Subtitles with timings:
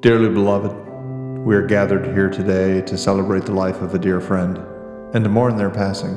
[0.00, 0.72] Dearly beloved,
[1.44, 4.56] we are gathered here today to celebrate the life of a dear friend
[5.12, 6.14] and to mourn their passing.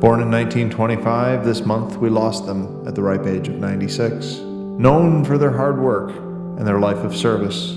[0.00, 4.36] Born in 1925, this month we lost them at the ripe age of 96.
[4.36, 7.72] Known for their hard work and their life of service,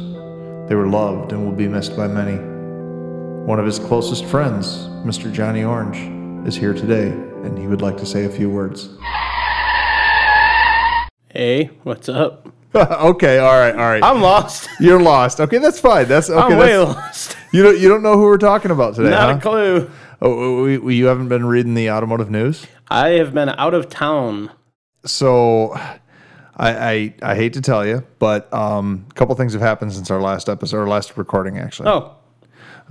[0.70, 2.38] they were loved and will be missed by many.
[3.46, 5.30] One of his closest friends, Mr.
[5.30, 8.88] Johnny Orange, is here today and he would like to say a few words.
[11.40, 12.54] Hey, what's up?
[12.76, 14.04] okay, all right, all right.
[14.04, 14.68] I'm lost.
[14.82, 15.40] You're lost.
[15.40, 16.06] Okay, that's fine.
[16.06, 16.38] That's okay.
[16.54, 17.38] I'm way that's- lost.
[17.54, 19.38] You don't you don't know who we're talking about today, Not huh?
[19.38, 19.92] a clue.
[20.22, 22.68] Oh, we, we, you haven't been reading the automotive news?
[22.90, 24.52] I have been out of town.
[25.06, 25.96] So, I,
[26.58, 30.20] I I hate to tell you, but um, a couple things have happened since our
[30.20, 31.88] last episode, or last recording, actually.
[31.88, 32.16] Oh,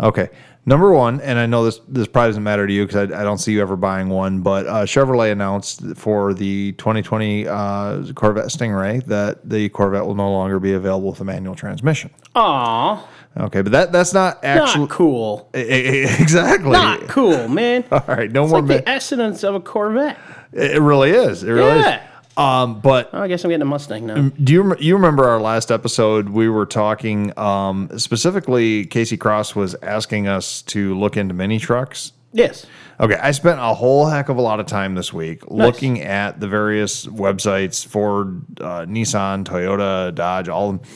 [0.01, 0.31] Okay.
[0.69, 3.25] Number one, and I know this this probably doesn't matter to you because I, I
[3.25, 8.47] don't see you ever buying one, but uh, Chevrolet announced for the 2020 uh, Corvette
[8.49, 12.11] Stingray that the Corvette will no longer be available with a manual transmission.
[12.35, 13.03] aw,
[13.39, 15.49] Okay, but that that's not actually not cool.
[15.55, 16.73] exactly.
[16.73, 17.85] Not cool, man.
[17.93, 18.61] All right, no It's more.
[18.61, 20.19] like ma- the essence of a Corvette.
[20.53, 21.43] it really is.
[21.45, 21.97] It really Yeah.
[22.05, 22.08] is.
[22.39, 24.31] Um, but Oh, I guess I'm getting a Mustang now.
[24.43, 26.29] do you you remember our last episode?
[26.29, 28.87] We were talking um, specifically.
[28.87, 32.13] Casey Cross was asking us to look into mini trucks.
[32.33, 32.65] Yes.
[33.01, 36.41] Okay, I spent a whole heck of a lot of time this week looking at
[36.41, 40.89] the various websites Ford, uh, Nissan, Toyota, Dodge, all of them,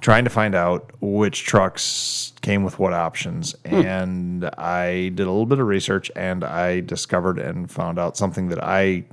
[0.00, 3.54] trying to find out which trucks came with what options.
[3.64, 8.48] And I did a little bit of research and I discovered and found out something
[8.48, 9.04] that I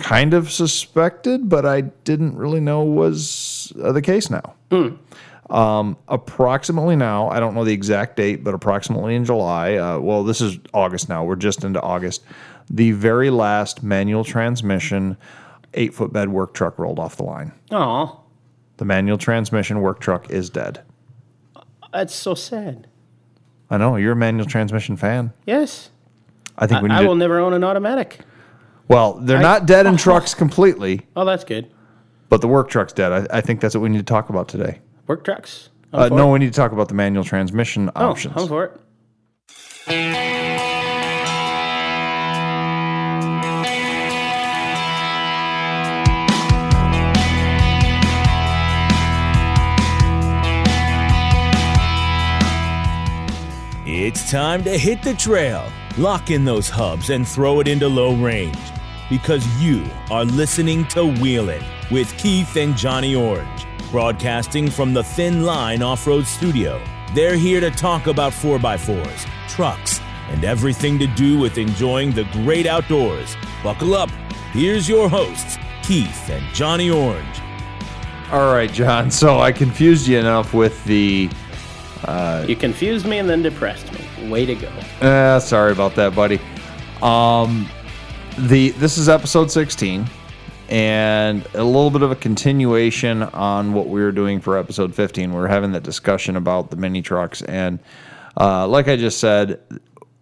[0.00, 4.54] kind of suspected, but I didn't really know was uh, the case now.
[5.50, 10.22] Um, approximately now, I don't know the exact date, but approximately in July, uh, well,
[10.22, 12.22] this is August now, we're just into August,
[12.70, 15.16] the very last manual transmission
[15.74, 17.52] eight foot bed work truck rolled off the line.
[17.72, 18.16] Aw,
[18.76, 20.82] The manual transmission work truck is dead.
[21.92, 22.86] that's so sad.
[23.68, 25.32] I know, you're a manual transmission fan.
[25.46, 25.90] Yes.
[26.58, 27.08] I think we need I to.
[27.08, 28.20] will never own an automatic.
[28.90, 31.70] Well, they're not dead in trucks completely, Oh, that's good.
[32.28, 33.12] but the work truck's dead.
[33.12, 34.80] I, I think that's what we need to talk about today.
[35.06, 35.70] Work trucks.
[35.92, 36.32] I'm Uh, for no, it.
[36.34, 38.34] we need to talk about the manual transmission Oh, options.
[38.36, 38.80] I'm for it.
[53.86, 55.64] It's time to hit the trail,
[55.98, 58.56] lock in those hubs, and throw it into low range.
[59.10, 65.44] Because you are listening to Wheelin' with Keith and Johnny Orange, broadcasting from the Thin
[65.44, 66.80] Line Off Road Studio.
[67.12, 72.66] They're here to talk about 4x4s, trucks, and everything to do with enjoying the great
[72.66, 73.36] outdoors.
[73.64, 74.10] Buckle up.
[74.52, 77.40] Here's your hosts, Keith and Johnny Orange.
[78.30, 79.10] All right, John.
[79.10, 81.28] So I confused you enough with the.
[82.46, 84.30] You confused me and then depressed me.
[84.30, 84.68] Way to go.
[85.00, 86.40] Uh, sorry about that, buddy.
[87.02, 87.68] Um,
[88.38, 90.06] the this is episode 16,
[90.68, 95.32] and a little bit of a continuation on what we were doing for episode 15.
[95.32, 97.78] We're having that discussion about the mini trucks, and
[98.38, 99.60] uh, like I just said,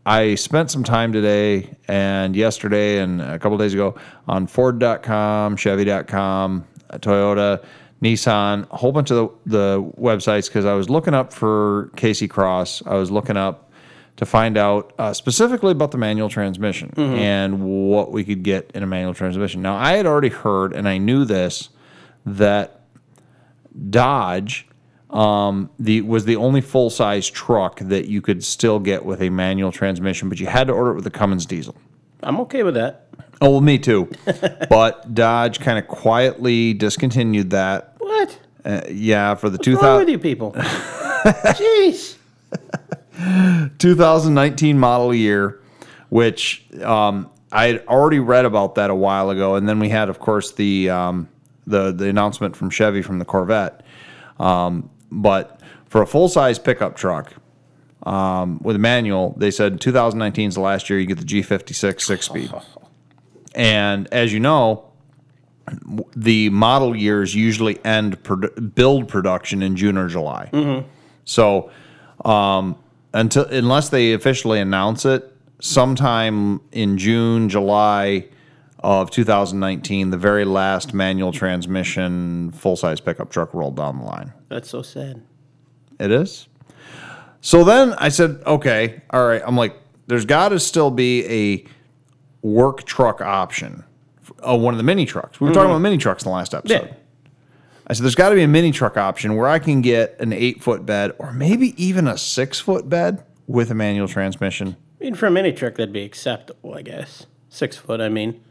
[0.07, 3.95] I spent some time today and yesterday and a couple days ago
[4.27, 7.65] on Ford.com, Chevy.com, Toyota,
[8.03, 12.29] Nissan, a whole bunch of the, the websites because I was looking up for Casey
[12.29, 12.83] Cross.
[12.87, 13.68] I was looking up
[14.19, 18.83] to find out uh, specifically about the manual transmission and what we could get in
[18.83, 19.63] a manual transmission.
[19.63, 21.71] Now, I had already heard, and I knew this,
[22.27, 22.81] that
[23.91, 24.67] Dodge
[25.11, 29.31] um, the was the only full size truck that you could still get with a
[29.31, 31.77] manual transmission, but you had to order it with a Cummins diesel.
[32.23, 33.07] I'm okay with that.
[33.41, 34.11] Oh, well, me too.
[34.69, 37.95] but Dodge kind of quietly discontinued that.
[37.99, 38.39] What?
[38.65, 40.53] Uh, yeah, for the wrong with 2000, you people?
[40.57, 42.17] Jeez.
[43.79, 45.61] 2019 model year,
[46.09, 50.09] which um, I had already read about that a while ago, and then we had,
[50.09, 51.29] of course, the um,
[51.67, 53.83] the the announcement from Chevy from the Corvette.
[54.39, 57.33] Um, but for a full size pickup truck
[58.05, 62.01] um, with a manual, they said 2019 is the last year you get the G56
[62.01, 62.53] six speed.
[63.55, 64.91] And as you know,
[66.15, 70.49] the model years usually end produ- build production in June or July.
[71.25, 71.71] So
[72.25, 72.77] um,
[73.15, 78.27] until unless they officially announce it, sometime in June, July
[78.81, 84.33] of 2019, the very last manual transmission full size pickup truck rolled down the line.
[84.49, 85.23] That's so sad.
[85.99, 86.49] It is.
[87.41, 89.43] So then I said, okay, all right.
[89.45, 89.77] I'm like,
[90.07, 93.85] there's got to still be a work truck option.
[94.47, 95.41] Uh, one of the mini trucks.
[95.41, 96.89] We were talking about mini trucks in the last episode.
[96.89, 96.95] Yeah.
[97.89, 100.33] I said, there's got to be a mini truck option where I can get an
[100.33, 104.77] eight foot bed or maybe even a six foot bed with a manual transmission.
[105.01, 107.27] I mean, for a mini truck, that'd be acceptable, I guess.
[107.49, 108.43] Six foot, I mean.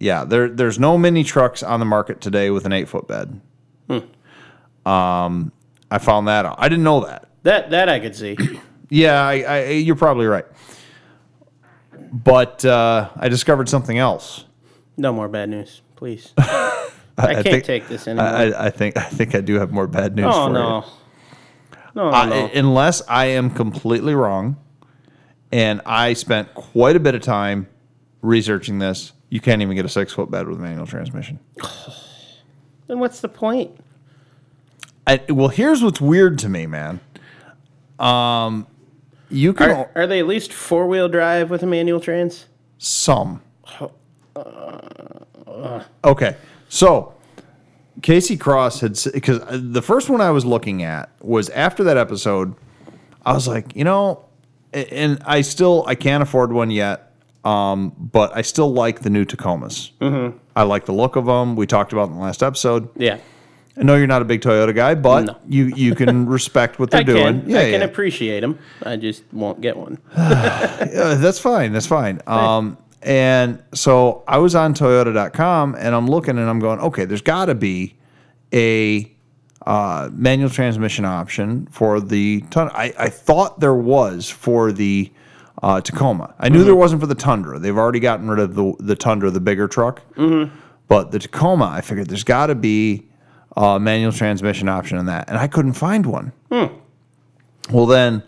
[0.00, 3.40] Yeah, there, there's no mini trucks on the market today with an eight foot bed.
[3.88, 4.88] Hmm.
[4.90, 5.52] Um,
[5.90, 6.56] I found that out.
[6.58, 7.28] I didn't know that.
[7.44, 8.36] That that I could see.
[8.94, 10.44] Yeah, I, I, you're probably right.
[12.12, 14.44] But uh, I discovered something else.
[14.98, 16.34] No more bad news, please.
[17.18, 18.26] I, can't think- take this anymore.
[18.26, 20.78] I, I, I think I think I do have more bad news oh for no.
[20.78, 21.78] you.
[21.94, 22.50] No, I- no.
[22.54, 24.56] unless I am completely wrong,
[25.50, 27.68] and I spent quite a bit of time
[28.22, 31.38] researching this, you can't even get a six foot bed with a manual transmission.
[32.86, 33.78] then what's the point?
[35.06, 37.00] I, well, here's what's weird to me, man.
[37.98, 38.66] Um,
[39.28, 42.46] you can Are, are they at least four wheel drive with a manual trans?
[42.78, 43.42] some.
[46.04, 46.36] Okay,
[46.72, 47.12] so
[48.00, 52.54] Casey Cross had because the first one I was looking at was after that episode.
[53.26, 54.24] I was like, you know,
[54.72, 57.12] and I still I can't afford one yet,
[57.44, 59.90] um, but I still like the new Tacomas.
[60.00, 60.38] Mm-hmm.
[60.56, 61.56] I like the look of them.
[61.56, 62.88] We talked about in the last episode.
[62.96, 63.18] Yeah.
[63.76, 65.36] I know you're not a big Toyota guy, but No.
[65.46, 67.42] you you can respect what they're I doing.
[67.42, 67.50] can.
[67.50, 67.86] Yeah, I can yeah.
[67.86, 68.58] appreciate them.
[68.82, 69.98] I just won't get one.
[70.16, 71.72] Uh, that's fine.
[71.72, 72.20] That's fine.
[72.26, 77.22] Um, and so I was on Toyota.com and I'm looking and I'm going, okay, there's
[77.22, 77.96] got to be
[78.52, 79.10] a
[79.66, 82.70] uh, manual transmission option for the ton.
[82.72, 85.10] I, I thought there was for the
[85.62, 86.34] uh, Tacoma.
[86.38, 87.58] I knew there wasn't for the Tundra.
[87.58, 90.02] They've already gotten rid of the the Tundra, the bigger truck.
[90.88, 93.06] But the Tacoma, I figured there's got to be
[93.56, 96.32] a manual transmission option in that, and I couldn't find one.
[97.70, 98.22] Well, then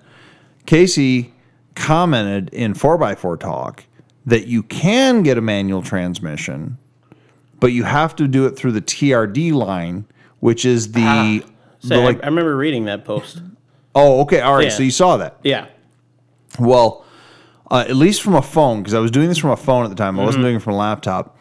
[0.66, 1.32] Casey
[1.74, 3.84] commented in 4x4 Talk
[4.26, 6.78] that you can get a manual transmission,
[7.60, 10.04] but you have to do it through the TRD line,
[10.40, 11.38] which is the, Ah,
[11.82, 12.22] the I, like.
[12.22, 13.42] I remember reading that post.
[13.94, 14.40] Oh, okay.
[14.40, 14.64] All right.
[14.64, 14.70] Yeah.
[14.70, 15.38] So you saw that.
[15.42, 15.66] Yeah.
[16.58, 17.04] Well,
[17.70, 19.88] uh, at least from a phone, because I was doing this from a phone at
[19.88, 20.18] the time.
[20.18, 21.36] I wasn't doing it from a laptop.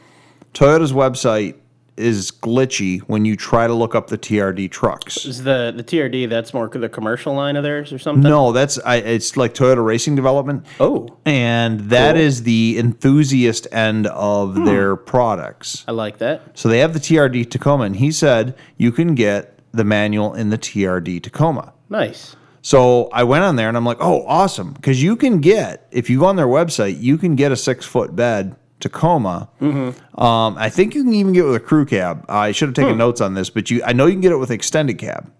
[0.53, 1.56] Toyota's website
[1.98, 5.25] is glitchy when you try to look up the TRD trucks.
[5.25, 8.24] Is the the TRD that's more the commercial line of theirs or something?
[8.24, 10.66] No, that's I, it's like Toyota Racing Development.
[10.80, 12.45] Oh, and that is Cool.
[12.45, 14.66] the enthusiast end of hmm.
[14.66, 15.84] their products.
[15.88, 16.42] I like that.
[16.57, 20.50] So they have the TRD Tacoma, and he said you can get the manual in
[20.50, 21.74] the TRD Tacoma.
[21.90, 22.36] Nice.
[22.63, 24.72] So I went on there and I'm like, oh, awesome.
[24.72, 27.86] Because you can get, if you go on their website, you can get a six
[27.86, 29.50] foot bed Tacoma.
[29.62, 30.21] Mm-hmm.
[30.21, 32.25] Um, I think you can even get it with a crew cab.
[32.30, 33.00] I should have taken hmm.
[33.00, 35.31] notes on this, but you, I know you can get it with extended cab.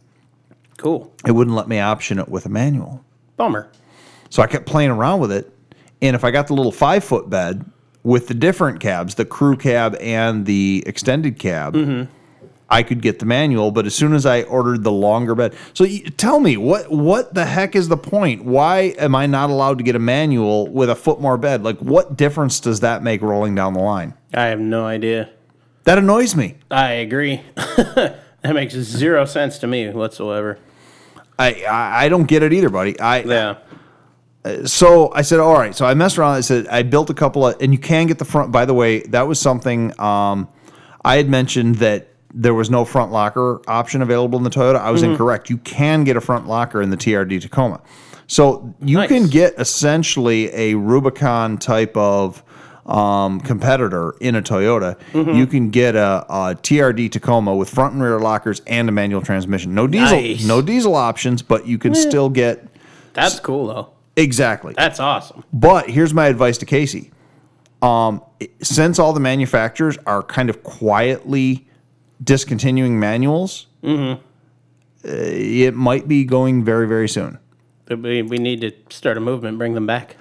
[0.78, 1.14] Cool.
[1.28, 3.04] It wouldn't let me option it with a manual.
[3.38, 3.70] Bummer.
[4.30, 5.52] So I kept playing around with it.
[6.02, 7.70] And if I got the little five foot bed
[8.04, 12.12] with the different cabs, the crew cab and the extended cab, mm-hmm.
[12.74, 13.70] I could get the manual.
[13.70, 17.36] But as soon as I ordered the longer bed, so you, tell me what what
[17.36, 18.44] the heck is the point?
[18.44, 21.64] Why am I not allowed to get a manual with a foot more bed?
[21.64, 24.16] Like, what difference does that make rolling down the line?
[24.34, 25.30] I have no idea.
[25.84, 26.56] That annoys me.
[26.72, 27.42] I agree.
[27.56, 30.58] that makes zero sense to me whatsoever.
[31.38, 33.00] I I, I don't get it either, buddy.
[33.00, 33.58] I Yeah.
[34.66, 35.76] so I said, all right.
[35.76, 36.32] So I messed around.
[36.32, 38.52] I said, I built a couple of, and you can get the front.
[38.52, 40.48] By the way, that was something um,
[41.06, 44.78] I had mentioned that there was no front locker option available in the Toyota.
[44.78, 45.12] I was Mm-hmm.
[45.12, 45.50] incorrect.
[45.50, 47.82] You can get a front locker in the TRD Tacoma.
[48.28, 49.10] So you Nice.
[49.10, 52.42] can get essentially a Rubicon type of
[52.86, 54.98] um, competitor in a Toyota.
[55.14, 55.32] Mm-hmm.
[55.32, 59.22] You can get a, a TRD Tacoma with front and rear lockers and a manual
[59.22, 59.74] transmission.
[59.76, 60.44] No diesel, Nice.
[60.46, 62.66] no diesel options, but you can still get
[63.14, 63.90] That's cool though.
[64.18, 64.74] exactly.
[64.76, 65.44] That's awesome.
[65.54, 67.12] But here's my advice to Casey.
[67.82, 68.22] Um,
[68.62, 71.68] since all the manufacturers are kind of quietly
[72.22, 74.18] discontinuing manuals, uh,
[75.04, 77.38] it might be going very, very soon.
[77.90, 80.16] We, we need to start a movement, bring them back.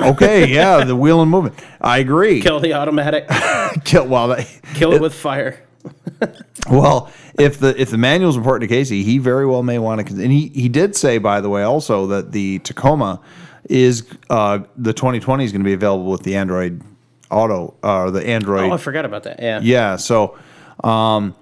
[0.00, 1.58] Okay, yeah, the Wheelin' movement.
[1.80, 2.40] I agree.
[2.40, 3.28] Kill the automatic.
[3.84, 5.62] Kill, well, that, Kill it with fire.
[6.70, 10.06] well, if the if the manual is important to Casey, he very well may want
[10.06, 10.14] to.
[10.14, 13.20] And he he did say, by the way, also that the Tacoma
[13.68, 16.82] is uh, the 2020 is going to be available with the Android
[17.30, 19.40] Auto or the Android Oh, I forgot about that.
[19.40, 19.60] Yeah.
[19.62, 20.38] Yeah, so
[20.82, 21.34] um,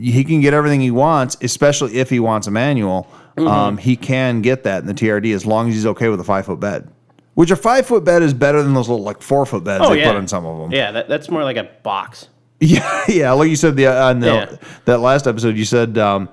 [0.00, 3.06] he can get everything he wants, especially if he wants a manual.
[3.36, 3.46] Mm-hmm.
[3.46, 6.24] Um, he can get that in the TRD as long as he's okay with a
[6.24, 6.88] five foot bed.
[7.34, 9.90] Which a five foot bed is better than those little like four foot beds Oh
[9.90, 10.10] they yeah.
[10.12, 10.72] put in some of them.
[10.72, 12.28] Yeah, that, that's more like a box.
[12.60, 13.32] yeah, yeah.
[13.32, 14.56] Like you said the on the, Yeah.
[14.86, 16.28] that last episode, you said um,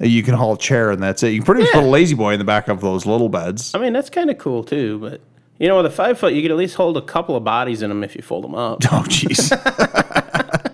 [0.00, 1.28] you can haul a chair and that's it.
[1.32, 1.80] You can pretty much Yeah.
[1.80, 3.74] put a lazy boy in the back of those little beds.
[3.74, 4.98] I mean, that's kind of cool too.
[4.98, 5.20] But
[5.58, 7.82] you know, with a five foot, you could at least hold a couple of bodies
[7.82, 8.78] in them if you fold them up.
[8.90, 9.52] Oh, jeez.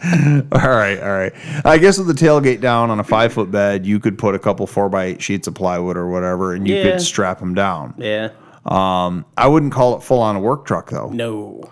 [0.53, 1.33] all right, all right.
[1.65, 4.39] I guess with the tailgate down on a five foot bed, you could put a
[4.39, 6.83] couple four by eight sheets of plywood or whatever, and you Yeah.
[6.93, 7.95] could strap them down.
[7.99, 8.31] Yeah.
[8.67, 11.09] Um, I wouldn't call it full on a work truck though.
[11.11, 11.63] No.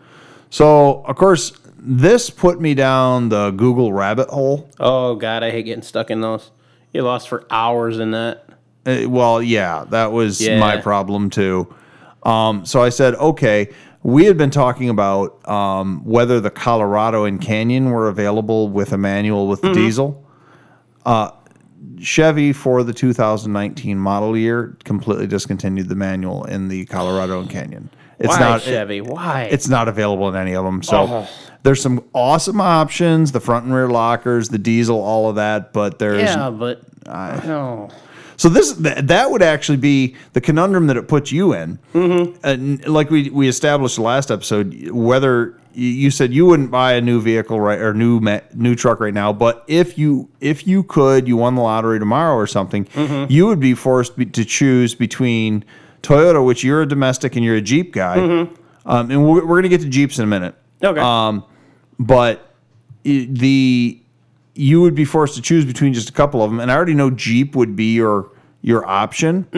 [0.50, 4.68] So of course, this put me down the Google rabbit hole.
[4.78, 6.50] Oh God, I hate getting stuck in those.
[6.92, 8.44] You lost for hours in that.
[8.84, 10.58] Uh, well, yeah, that was Yeah.
[10.58, 11.72] my problem too.
[12.24, 13.68] Um, so I said, okay.
[14.02, 18.98] We had been talking about um, whether the Colorado and Canyon were available with a
[18.98, 19.80] manual with the Mm-hmm.
[19.80, 20.26] diesel.
[21.06, 21.30] Uh,
[22.00, 27.90] Chevy for the 2019 model year completely discontinued the manual in the Colorado and Canyon.
[28.18, 29.00] It's Why not Chevy?
[29.00, 29.44] Why?
[29.44, 30.82] It's not available in any of them.
[30.82, 31.28] So Oh.
[31.62, 35.72] there's some awesome options: the front and rear lockers, the diesel, all of that.
[35.72, 37.88] But there's yeah, but no.
[38.36, 41.78] So this th- that would actually be the conundrum that it puts you in.
[41.94, 42.36] Mm-hmm.
[42.44, 47.20] And like we we established last episode, whether you- said you wouldn't buy a new
[47.20, 48.20] vehicle right or new
[48.54, 52.34] new truck right now, but if you if you could, you won the lottery tomorrow
[52.34, 52.86] or something,
[53.30, 55.64] you would be forced be, to choose between
[56.02, 58.16] Toyota, which you're a domestic and you're a Jeep guy,
[58.84, 61.00] um, and we're, we're going to get to Jeeps in a minute Okay.
[61.00, 61.44] Um,
[61.98, 62.52] but
[63.04, 64.01] the
[64.54, 66.94] you would be forced to choose between just a couple of them, and I already
[66.94, 68.30] know Jeep would be your
[68.60, 69.48] your option.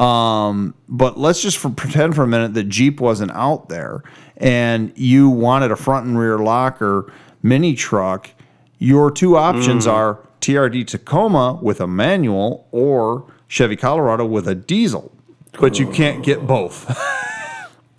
[0.00, 4.02] Um, but let's just for, pretend for a minute that Jeep wasn't out there,
[4.36, 8.30] and you wanted a front and rear locker mini truck.
[8.78, 15.10] Your two options are TRD Tacoma with a manual or Chevy Colorado with a diesel,
[15.58, 16.86] but you can't get both.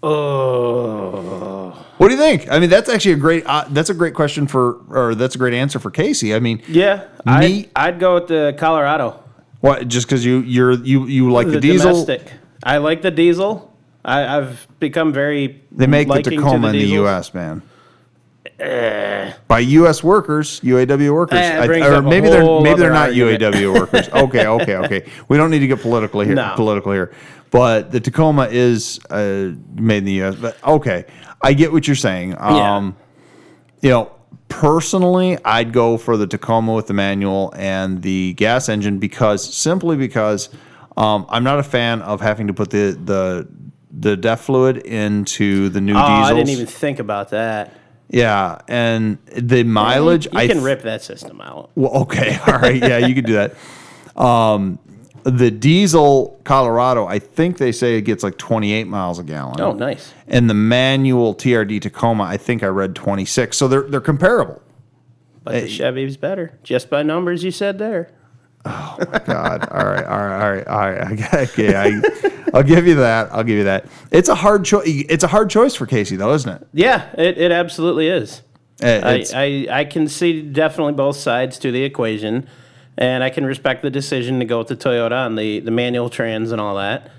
[0.06, 1.86] oh.
[1.98, 2.52] What do you think?
[2.52, 3.46] I mean, that's actually a great.
[3.46, 6.36] Uh, that's a great question for, or that's a great answer for Casey.
[6.36, 9.24] I mean, Yeah, I'd, Me- I'd go with the Colorado.
[9.62, 9.88] what?
[9.88, 11.92] Just because you you're you you like the, The, diesel?
[12.06, 12.34] domestic.
[12.64, 13.72] I like the diesel.
[14.04, 15.64] I, I've become very.
[15.72, 16.86] They make the Tacoma in the.
[17.00, 17.34] U.S.
[17.34, 17.62] Man.
[19.48, 20.04] By U.S.
[20.04, 23.42] workers, UAW workers, Eh, I- or maybe they're maybe they're not argument.
[23.42, 24.10] UAW workers.
[24.14, 25.06] Okay, okay, okay.
[25.28, 26.36] We don't need to get political here.
[26.36, 26.54] No.
[26.56, 27.12] Political here,
[27.56, 30.36] but the Tacoma is uh, made in the U.S.
[30.36, 31.06] But okay,
[31.42, 32.36] I get what you're saying.
[32.38, 32.98] Um,
[33.82, 34.12] you know,
[34.50, 39.96] personally, I'd go for the Tacoma with the manual and the gas engine because simply
[39.96, 40.50] because
[40.98, 43.48] um, I'm not a fan of having to put the the
[43.98, 46.32] the DEF fluid into the new Oh, diesels.
[46.32, 47.74] I didn't even think about that.
[48.10, 50.26] Yeah, and the mileage.
[50.26, 51.72] You I can th- rip that system out.
[51.76, 53.56] Well, okay, all right, yeah, you could do that.
[54.22, 54.80] Um,
[55.26, 59.60] the diesel Colorado, I think they say it gets like 28 miles a gallon.
[59.60, 60.14] Oh, nice.
[60.28, 63.58] And the manual TRD Tacoma, I think I read 26.
[63.58, 64.62] So they're they're comparable.
[65.44, 66.58] But the Chevy's better.
[66.64, 68.12] Just by numbers you said there.
[68.66, 71.34] Oh my God, all right, all right, all right, all right.
[71.50, 72.02] Okay, I,
[72.54, 73.32] I'll give you that.
[73.32, 73.86] I'll give you that.
[74.12, 74.84] It's a hard choice.
[74.86, 76.68] It's a hard choice for Casey, though, isn't it?
[76.74, 78.42] Yeah, it, it absolutely is.
[78.84, 82.48] Uh, I, I, I can see definitely both sides to the equation,
[82.98, 86.10] and I can respect the decision to go with the Toyota on the, the manual
[86.10, 87.12] trans and all that.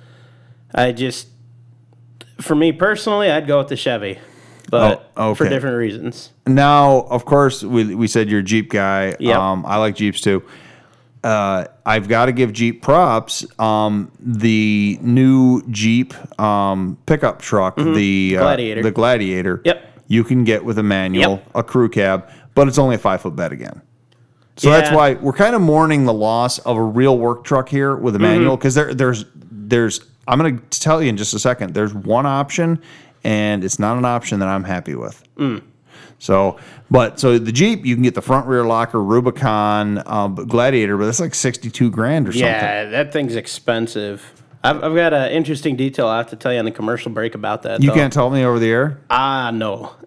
[0.75, 1.28] I just,
[2.40, 4.18] for me personally, I'd go with the Chevy,
[4.71, 6.33] but Oh, for different reasons.
[6.47, 9.14] Now, of course, we, we said you're a Jeep guy.
[9.18, 9.37] Yep.
[9.38, 10.42] Um, I like Jeeps too.
[11.25, 13.45] Uh, I've got to give Jeep props.
[13.59, 18.83] Um, the new Jeep um, pickup truck, the uh, Gladiator.
[18.83, 19.62] the Gladiator.
[19.64, 19.92] Yep.
[20.09, 21.50] You can get with a manual, Yep.
[21.56, 23.83] a crew cab, but it's only a five foot bed again.
[24.56, 27.94] So that's why we're kind of mourning the loss of a real work truck here
[27.94, 28.26] with a Mm-hmm.
[28.26, 31.75] manual because there, there's there's I'm going to tell you in just a second.
[31.75, 32.80] There's one option,
[33.22, 35.22] and it's not an option that I'm happy with.
[35.36, 35.62] Mm.
[36.18, 36.58] So,
[36.90, 41.04] but so the Jeep, you can get the front rear locker Rubicon um, Gladiator, but
[41.04, 42.46] that's like 62 grand or something.
[42.48, 44.32] Yeah, that thing's expensive.
[44.62, 47.34] I've, I've got an interesting detail I have to tell you on the commercial break
[47.34, 47.82] about that.
[47.82, 47.94] You though.
[47.94, 49.00] can't tell me over the air?
[49.10, 49.94] Ah, no.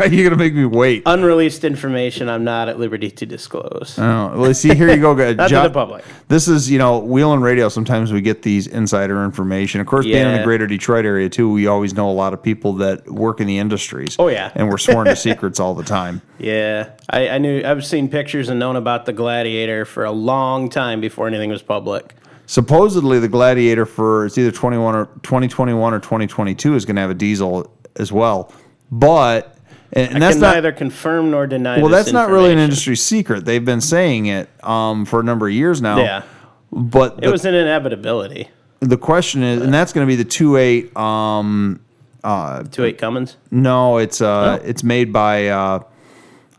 [0.00, 1.02] Right, you're going to make me wait.
[1.06, 3.98] Unreleased information I'm not at liberty to disclose.
[3.98, 5.14] Oh, well, see, here you go.
[5.34, 6.04] Not to the public.
[6.28, 7.68] This is, you know, Wheelin Radio.
[7.68, 9.80] Sometimes we get these insider information.
[9.80, 12.42] Of course, being in the greater Detroit area, too, we always know a lot of
[12.42, 14.16] people that work in the industries.
[14.18, 14.52] Oh, yeah.
[14.54, 16.22] And we're sworn to secrets all the time.
[16.38, 20.70] Yeah, I, I knew I've seen pictures and known about the Gladiator for a long
[20.70, 22.14] time before anything was public.
[22.50, 27.10] Supposedly, the Gladiator for it's either 21 or 2021 or 2022 is going to have
[27.12, 28.52] a diesel as well.
[28.90, 29.56] But,
[29.92, 30.54] and, and that's not.
[30.56, 31.80] neither confirm nor deny.
[31.80, 33.44] Well, that's not really an industry secret.
[33.44, 35.98] They've been saying it um, for a number of years now.
[35.98, 36.24] Yeah,
[36.72, 38.48] But it the, was an inevitability.
[38.80, 40.96] the question is, and that's going to be the 2.8.
[41.00, 41.80] Um,
[42.72, 43.36] Two eight Cummins.
[43.52, 44.64] no, it's uh, Oh.
[44.66, 45.84] it's made by uh,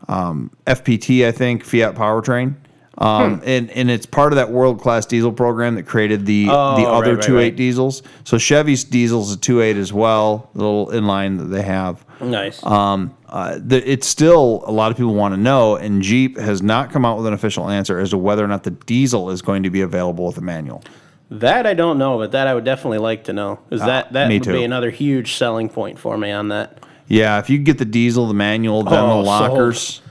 [0.08, 2.54] um, FPT, I think, Fiat Powertrain.
[2.98, 6.76] Um, and, and it's part of that world class diesel program that created the Oh,
[6.76, 7.56] the right, other right, 2.8 right.
[7.56, 8.02] diesels.
[8.24, 12.04] So Chevy's diesel's a 2.8 as well, the little inline that they have.
[12.20, 12.62] Nice.
[12.64, 16.62] Um, uh, the, it's still a lot of people want to know, and Jeep has
[16.62, 19.40] not come out with an official answer as to whether or not the diesel is
[19.40, 20.84] going to be available with a manual.
[21.30, 23.58] that I don't know, but that I would definitely like to know.
[23.70, 24.52] Is that that me would too.
[24.52, 26.84] be another huge selling point for me on that.
[27.08, 29.80] Yeah, if you get the diesel, the manual, then Oh, the lockers.
[29.80, 30.01] Sold.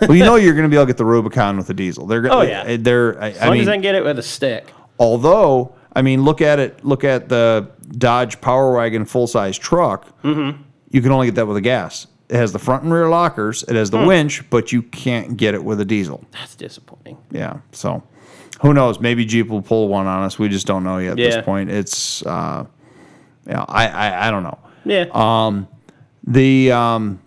[0.00, 2.06] Well, you know you're going to be able to get the Rubicon with the diesel.
[2.06, 2.34] They're going.
[2.34, 2.76] Oh, yeah.
[2.78, 3.20] They're.
[3.22, 4.72] I, As I long mean, as I can get it with a stick.
[4.98, 6.84] although I mean, look at it.
[6.84, 10.06] Look at the Dodge Power Wagon full size truck.
[10.22, 10.60] Mm-hmm.
[10.90, 12.06] You can only get that with a gas.
[12.28, 13.62] It has the front and rear lockers.
[13.62, 14.06] It has the Hmm.
[14.06, 16.24] winch, but you can't get it with a diesel.
[16.32, 17.16] That's disappointing.
[17.30, 17.58] Yeah.
[17.72, 18.02] So,
[18.62, 18.98] who knows?
[19.00, 20.38] Maybe Jeep will pull one on us.
[20.38, 21.28] We just don't know yet at Yeah.
[21.30, 21.70] this point.
[21.70, 22.26] It's.
[22.26, 22.66] Uh,
[23.46, 23.64] yeah.
[23.68, 24.28] I, I.
[24.28, 24.58] I don't know.
[24.84, 25.04] Yeah.
[25.12, 25.62] Uh,
[26.26, 27.20] The um,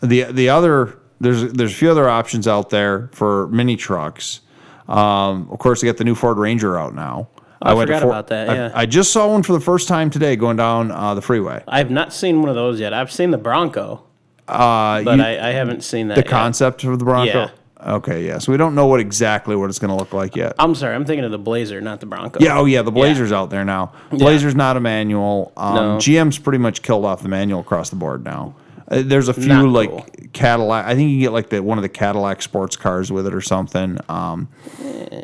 [0.00, 4.40] the the other there's there's a few other options out there for mini trucks.
[4.88, 7.28] Um, of course, they got the new Ford Ranger out now.
[7.60, 8.70] I forgot about that, yeah.
[8.72, 11.62] I, just saw one for the first time today going down uh, the freeway.
[11.66, 12.94] I have not seen one of those yet.
[12.94, 14.04] I've seen the Bronco,
[14.46, 16.14] Uh, but you- I, I haven't seen that.
[16.14, 16.28] the yet.
[16.30, 17.32] concept of the Bronco.
[17.36, 17.50] Yeah.
[17.94, 18.38] Okay, yeah.
[18.38, 20.54] So we don't know what exactly what it's going to look like yet.
[20.60, 20.94] I'm sorry.
[20.94, 22.38] I'm thinking of the Blazer, not the Bronco.
[22.40, 23.92] Yeah, oh yeah, the Blazer's out there now.
[24.10, 25.52] Blazer's not a manual.
[25.56, 25.96] Um, No.
[25.96, 28.54] GM's pretty much killed off the manual across the board now.
[28.90, 30.06] Uh, there's a few Not like cool.
[30.32, 30.86] Cadillac.
[30.86, 33.40] I think you get like the one of the Cadillac sports cars with it or
[33.40, 33.98] something.
[34.08, 34.48] Um,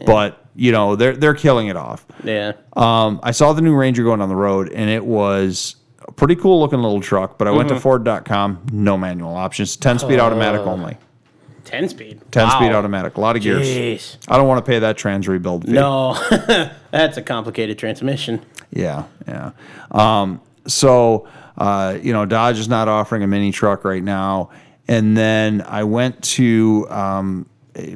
[0.06, 2.04] but you know they're they're killing it off.
[2.22, 2.52] Yeah.
[2.74, 6.36] Um, I saw the new Ranger going on the road, and it was a pretty
[6.36, 7.38] cool looking little truck.
[7.38, 7.76] But I went Mm-hmm.
[7.76, 10.98] to Ford.com, no manual options, ten speed automatic only,
[11.64, 12.20] 10 speed.
[12.30, 12.76] ten speed Oh.
[12.76, 13.66] Automatic, a lot of gears.
[13.66, 14.18] Jeez.
[14.28, 15.72] I don't want to pay that trans rebuild fee.
[15.72, 16.12] No,
[16.90, 18.44] that's a complicated transmission.
[18.70, 19.52] Yeah, yeah.
[19.90, 21.26] Um, so,
[21.56, 24.50] uh, you know, Dodge is not offering a mini truck right now.
[24.86, 27.48] And then I went to, um,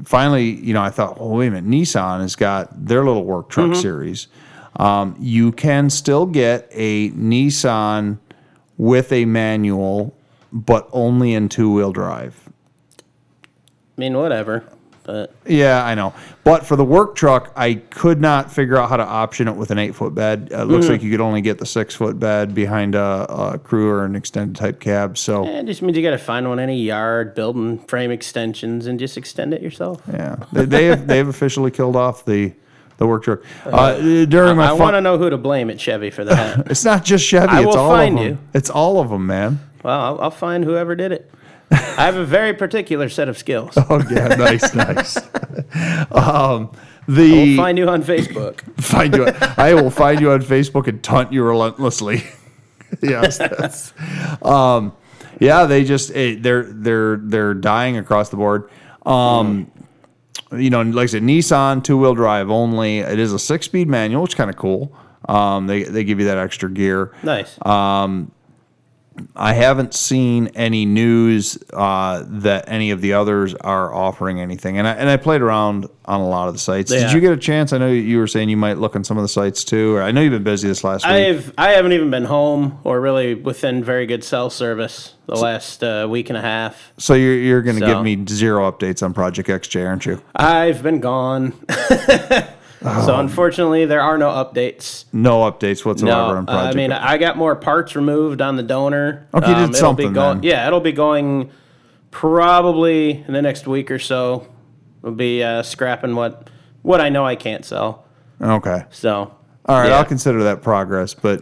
[0.05, 3.49] finally, you know, I thought, oh, wait a minute, Nissan has got their little work
[3.50, 4.29] truck series.
[4.77, 8.18] Um, you can still get a Nissan
[8.79, 10.16] with a manual,
[10.53, 12.49] but only in two wheel drive.
[12.99, 14.64] I mean, whatever.
[15.09, 16.12] But Yeah, I know.
[16.44, 19.71] But for the work truck, I could not figure out how to option it with
[19.71, 20.51] an eight foot bed.
[20.53, 23.59] Uh, it looks like you could only get the six foot bed behind a, a
[23.59, 25.16] crew or an extended type cab.
[25.16, 28.11] So, eh, it just means you got to find one in a yard, building frame
[28.11, 30.03] extensions, and just extend it yourself.
[30.12, 32.53] yeah, they, they have they have officially killed off the
[32.99, 33.40] the work truck.
[33.64, 36.66] Uh, during my I fun- want to know who to blame at Chevy for that.
[36.71, 37.47] it's not just Chevy.
[37.49, 38.33] I it's will all find of them.
[38.33, 38.38] you.
[38.53, 39.61] It's all of them, man.
[39.83, 41.31] well, I'll, I'll find whoever did it.
[41.70, 43.76] I have a very particular set of skills.
[43.90, 45.16] Oh yeah, nice, nice.
[46.12, 46.70] um,
[47.07, 48.61] the find you on Facebook.
[48.83, 49.26] find you.
[49.57, 52.24] I will find you on Facebook and taunt you relentlessly.
[53.02, 53.92] yes, that's.
[54.42, 54.94] Um,
[55.40, 58.70] yeah, they just eh, they're they're they're dying across the board.
[59.07, 59.70] Um,
[60.52, 62.98] you know, like I said, Nissan two wheel drive only.
[62.98, 64.94] It is a six speed manual, which is kind of cool.
[65.28, 67.14] Um, they they give you that extra gear.
[67.22, 67.59] Nice.
[69.37, 74.87] I haven't seen any news uh, that any of the others are offering anything, and
[74.87, 76.90] I and I played around on a lot of the sites.
[76.90, 77.72] Did you get a chance?
[77.72, 79.96] I know you were saying you might look on some of the sites too.
[79.96, 81.12] Or I know you've been busy this last week.
[81.12, 85.85] I've I haven't even been home or really within very good cell service the last
[85.85, 86.92] uh, week and a half.
[86.96, 90.22] so you're you're going to So- give me zero updates on Project XJ, aren't you?
[90.35, 91.52] I've been gone.
[92.85, 93.07] Oh.
[93.07, 95.05] So unfortunately, there are no updates.
[95.12, 96.75] No updates whatsoever No, on uh, Project.
[96.75, 99.27] I mean, I got more parts removed on the donor.
[99.33, 100.43] Um, Okay, you did it'll be something go- then.
[100.45, 101.51] Yeah, it'll be going
[102.11, 104.47] probably in the next week or so.
[105.03, 106.51] We'll be uh, scrapping what
[106.83, 108.05] what I know I can't sell.
[108.41, 108.85] okay.
[108.91, 109.12] So
[109.67, 109.97] All right, yeah.
[109.99, 111.14] I'll consider that progress.
[111.14, 111.41] But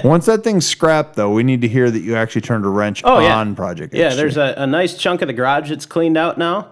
[0.04, 3.02] once that thing's scrapped, though, we need to hear that you actually turned a wrench
[3.04, 3.38] Oh, yeah.
[3.38, 4.16] on Project Yeah, XJ.
[4.16, 6.68] there's a, a nice chunk of the garage that's cleaned out now.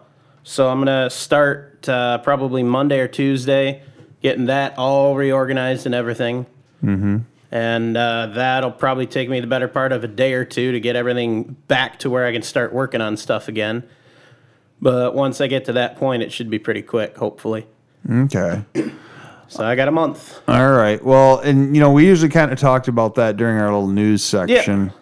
[0.49, 3.83] So I'm gonna start uh, probably Monday or Tuesday,
[4.23, 6.47] getting that all reorganized and everything.
[6.85, 7.19] Mm-hmm.
[7.51, 10.79] And uh, that'll probably take me the better part of a day or two to
[10.79, 13.83] get everything back to where I can start working on stuff again.
[14.81, 17.67] But once I get to that point, it should be pretty quick, hopefully.
[18.09, 18.65] okay.
[19.49, 20.41] So I got a month.
[20.49, 21.01] All right.
[21.05, 24.25] Well, and you know, we usually kind of talked about that during our little news
[24.25, 24.93] section.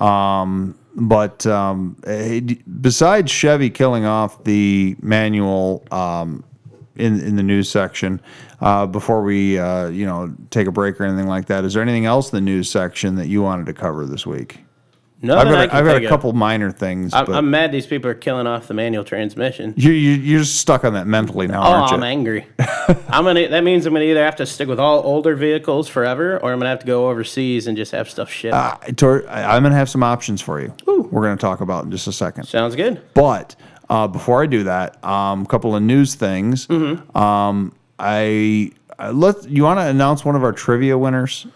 [0.00, 2.40] Um, but um, eh,
[2.80, 6.44] besides Chevy killing off the manual um,
[6.96, 8.20] in in the news section,
[8.60, 11.82] uh, before we uh, you know take a break or anything like that, is there
[11.82, 14.60] anything else in the news section that you wanted to cover this week?
[15.24, 16.08] No, I've got, a, I've got a of.
[16.08, 19.72] couple minor things, I'm, but I'm mad these people are killing off the manual transmission.
[19.76, 21.96] you, you, you're stuck on that mentally now, Oh, aren't you?
[21.98, 22.46] I'm angry.
[23.08, 23.46] I'm gonna.
[23.48, 26.58] That means I'm gonna either have to stick with all older vehicles forever, or I'm
[26.58, 28.54] gonna have to go overseas and just have stuff shipped.
[28.54, 30.74] Uh, Tor- I'm going to have some options for you.
[30.86, 32.44] We're going to talk about in just a second.
[32.44, 33.00] Sounds good.
[33.14, 33.54] But
[33.88, 36.68] Uh, before I do that, um, a couple of news things.
[37.14, 41.46] Um, I, I let you want to announce one of our trivia winners.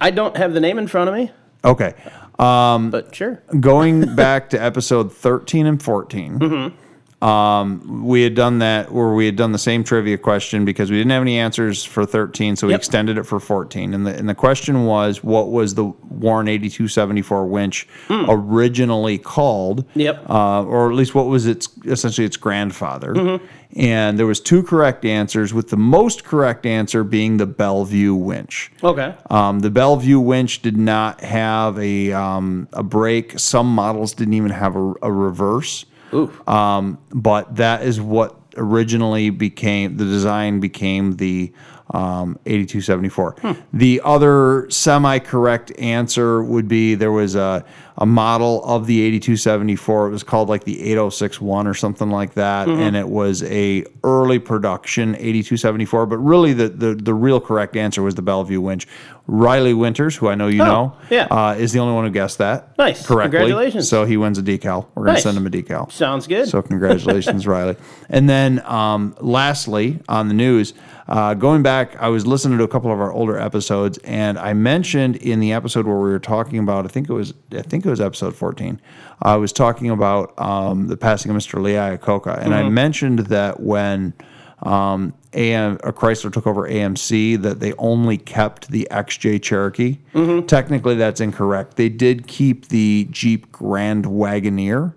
[0.00, 1.30] I don't have the name in front of me,
[1.64, 1.94] Okay,
[2.38, 3.42] Um, but sure.
[3.58, 6.76] going back to episode 13 and 14 mm-hmm.
[7.20, 10.98] Um, we had done that where we had done the same trivia question because we
[10.98, 12.78] didn't have any answers for 13 so we Yep.
[12.78, 17.46] extended it for 14 and the, and the question was what was the Warn 8274
[17.46, 20.30] winch originally called Yep.
[20.30, 23.40] uh, or at least what was its essentially its grandfather
[23.74, 28.70] and there was two correct answers with the most correct answer being the bellevue winch
[28.84, 29.12] Okay.
[29.28, 33.38] um, the Bellevue winch did not have a um, a brake.
[33.38, 35.84] Some models didn't even have a, a reverse.
[36.12, 36.32] Ooh.
[36.46, 41.52] Um, but that is what originally became the design became the
[41.90, 43.36] um, 8274.
[43.72, 47.64] The other semi correct answer would be there was a,
[47.96, 50.08] a model of the 8274.
[50.08, 54.38] It was called like the 8061 or something like that, and it was a early
[54.38, 56.06] production 8274.
[56.06, 58.86] But really, the, the the real correct answer was the Bellevue winch.
[59.30, 61.26] Riley Winters, who I know you know, yeah.
[61.30, 63.06] uh, is the only one who guessed that Nice.
[63.06, 63.38] correctly.
[63.38, 63.86] Congratulations.
[63.86, 64.86] So he wins a decal.
[64.94, 65.92] We're going to send him a decal.
[65.92, 66.48] Sounds good.
[66.48, 67.76] So congratulations, Riley.
[68.08, 70.72] And then um, lastly, on the news,
[71.08, 74.54] uh, going back, I was listening to a couple of our older episodes, and I
[74.54, 77.84] mentioned in the episode where we were talking about, I think it was, I think
[77.84, 78.80] it was episode fourteen.
[79.20, 81.62] I was talking about um, the passing of Mr.
[81.62, 84.14] Lee Iacocca, and I mentioned that when
[84.62, 89.98] um, AM, uh, Chrysler took over AMC, that they only kept the XJ Cherokee.
[90.46, 91.76] Technically, that's incorrect.
[91.76, 94.94] They did keep the Jeep Grand Wagoneer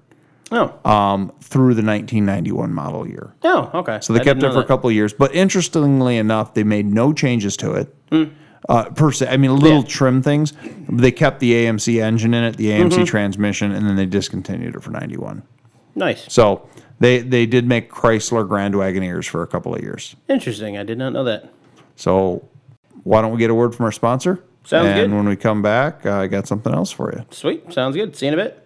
[0.51, 0.89] oh.
[0.89, 3.33] um, through the 1991 model year.
[3.43, 3.99] oh, okay.
[4.01, 5.13] So they I kept it for a couple of years.
[5.13, 7.95] But interestingly enough, they made no changes to it.
[8.69, 9.79] Uh, per se, I mean, little.
[9.79, 9.87] Yeah.
[9.87, 10.53] trim things.
[10.87, 13.03] They kept the AMC engine in it, the AMC Mm-hmm.
[13.05, 15.41] transmission, and then they discontinued it for 91.
[15.95, 16.31] Nice.
[16.31, 16.69] So
[17.01, 20.15] they they did make Chrysler Grand Wagoneers for a couple of years.
[20.29, 20.77] Interesting.
[20.77, 21.51] I did not know that.
[21.95, 22.47] So
[23.03, 24.43] why don't we get a word from our sponsor?
[24.63, 25.05] Sounds and good.
[25.05, 27.25] And when we come back, uh, I got something else for you.
[27.31, 27.73] Sweet.
[27.73, 28.15] Sounds good.
[28.15, 28.57] See you in a bit.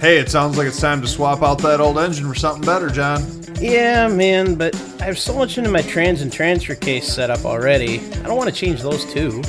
[0.00, 2.90] Hey, it sounds like it's time to swap out that old engine for something better,
[2.90, 3.22] John.
[3.58, 7.44] Yeah, man, but I have so much into my trans and transfer case set up
[7.46, 8.00] already.
[8.00, 9.40] I don't want to change those too.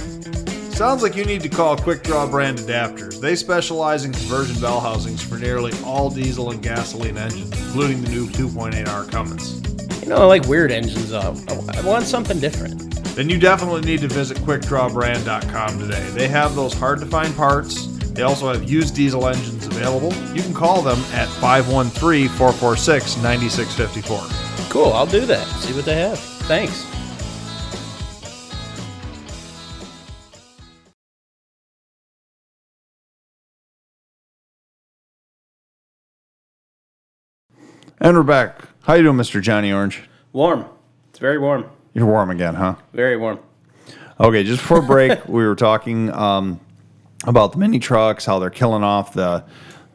[0.76, 3.22] Sounds like you need to call Quick Draw Brand Adapters.
[3.22, 8.10] They specialize in conversion bell housings for nearly all diesel and gasoline engines, including the
[8.10, 9.62] new 2.8R Cummins.
[10.04, 11.34] You know, I like weird engines though.
[11.48, 12.94] I, I want something different.
[13.16, 16.10] Then you definitely need to visit QuickDrawBrand.com today.
[16.10, 17.88] They have those hard to find parts.
[18.12, 20.14] They also have used diesel engines available.
[20.36, 24.70] You can call them at 513 446 9654.
[24.70, 25.48] Cool, I'll do that.
[25.62, 26.20] See what they have.
[26.20, 26.86] Thanks.
[38.00, 38.60] And we're back.
[38.84, 39.42] How you doing, Mr.
[39.42, 40.02] Johnny Orange?
[40.34, 40.66] Warm.
[41.10, 41.70] It's very warm.
[41.94, 42.76] You're warm again, huh?
[42.94, 43.40] Very warm.
[44.20, 46.60] Okay, just before break, we were talking um,
[47.26, 49.44] about the mini trucks, how they're killing off the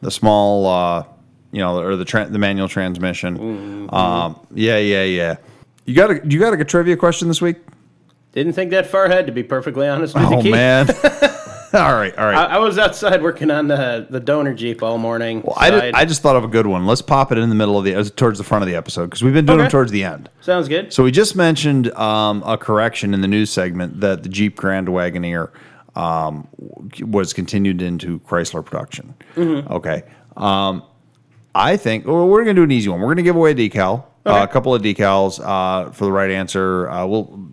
[0.01, 1.03] the small, uh,
[1.51, 3.87] you know, or the tra- the manual transmission.
[3.93, 5.35] Um, yeah, yeah, yeah.
[5.85, 7.57] You got a you got a trivia question this week?
[8.31, 10.51] Didn't think that far ahead, to be perfectly honest with you, Oh Keith.
[10.51, 10.87] man!
[11.73, 12.35] all right, all right.
[12.35, 15.41] I, I was outside working on the, the donor Jeep all morning.
[15.41, 16.85] Well, I, did, I just thought of a good one.
[16.85, 19.05] Let's pop it in the middle of the uh, towards the front of the episode
[19.05, 20.29] because we've been doing them towards the end.
[20.41, 20.91] Sounds good.
[20.91, 24.87] So we just mentioned um, a correction in the news segment that the Jeep Grand
[24.87, 25.51] Wagoneer
[25.95, 26.47] um,
[27.01, 29.13] was continued into Chrysler production.
[29.37, 30.03] Okay.
[30.35, 30.83] Um,
[31.55, 32.99] I think well, we're going to do an easy one.
[32.99, 36.11] We're going to give away a decal, uh, a couple of decals uh, for the
[36.11, 36.89] right answer.
[36.89, 37.49] Uh, we'll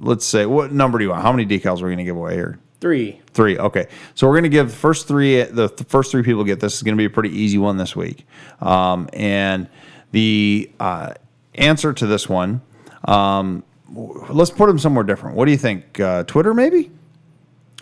[0.00, 1.22] let's say what number do you want?
[1.22, 2.58] How many decals are we going to give away here?
[2.80, 3.20] Three.
[3.32, 3.58] Three.
[3.58, 3.88] Okay.
[4.14, 5.42] So we're going to give first three.
[5.42, 7.96] The, first three people get this is going to be a pretty easy one this
[7.96, 8.24] week.
[8.60, 9.68] Um, and
[10.12, 11.14] the uh,
[11.56, 12.60] answer to this one,
[13.04, 15.36] um, w- let's put them somewhere different.
[15.36, 15.98] What do you think?
[15.98, 16.92] Uh, Twitter, maybe?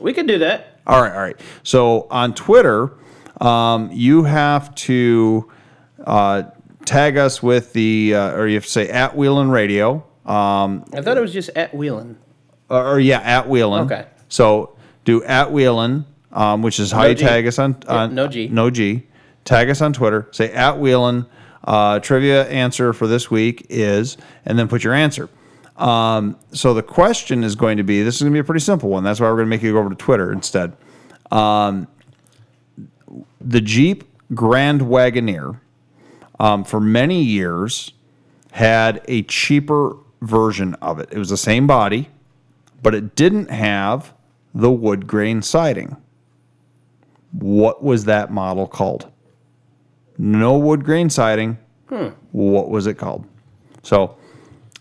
[0.01, 0.81] We could do that.
[0.87, 1.13] All right.
[1.13, 1.41] All right.
[1.63, 2.93] So on Twitter,
[3.41, 5.51] um, you have to
[6.05, 6.45] uh,
[6.87, 10.07] tag us with the, uh, or you have to say at Wheelin Radio.
[10.25, 12.17] Um, I thought it was just at Wheeling.
[12.71, 13.85] or, or yeah, at Wheelin.
[13.85, 14.07] Okay.
[14.29, 14.76] So
[15.07, 17.25] do at Wheelin, um, which is how No you G.
[17.25, 18.49] tag us on, on no G.
[18.49, 19.07] no G.
[19.47, 20.29] Tag us on Twitter.
[20.33, 21.27] Say at Wheelin.
[21.65, 25.29] Uh, trivia answer for this week is, and then put your answer.
[25.77, 28.03] Um, so the question is going to be.
[28.03, 29.03] This is going to be a pretty simple one.
[29.03, 30.77] That's why we're going to make you go over to Twitter instead.
[31.31, 31.89] Um,
[33.41, 35.61] the Jeep Grand Wagoneer,
[36.39, 37.93] um, for many years,
[38.53, 41.09] had a cheaper version of it.
[41.13, 42.11] It was the same body,
[42.83, 44.15] but it didn't have
[44.57, 45.97] the wood grain siding.
[47.33, 49.11] What was that model called?
[50.17, 51.59] No wood grain siding.
[52.33, 53.27] What was it called?
[53.83, 54.17] So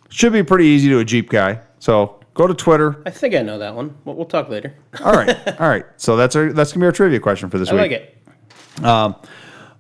[0.09, 1.59] should be pretty easy to a Jeep guy.
[1.79, 3.03] So go to Twitter.
[3.05, 3.95] I think I know that one.
[4.05, 4.73] We'll, we'll talk later.
[5.03, 5.85] All right, all right.
[5.97, 7.81] So that's our that's gonna be our trivia question for this I week.
[7.81, 9.29] like it.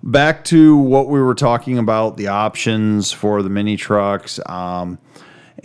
[0.03, 4.99] back to what we were talking about the options for the mini trucks um,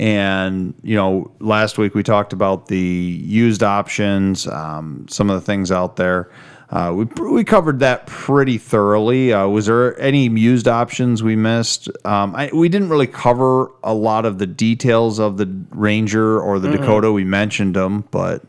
[0.00, 5.44] and you know last week we talked about the used options um, some of the
[5.44, 6.30] things out there
[6.70, 9.32] uh, we, we covered that pretty thoroughly.
[9.32, 11.88] Uh, was there any used options we missed?
[12.04, 16.60] Um, I, we didn't really cover a lot of the details of the Ranger or
[16.60, 17.10] the Dakota.
[17.10, 18.44] We mentioned them, but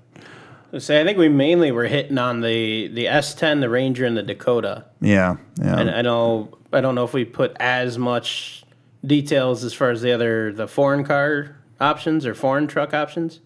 [0.78, 4.22] So I think we mainly were hitting on the the S10, the Ranger, and the
[4.22, 4.86] Dakota.
[5.02, 5.80] yeah, yeah.
[5.80, 8.61] And I know I don't know if we put as much
[9.06, 13.40] details as far as the other the foreign car options or foreign truck options.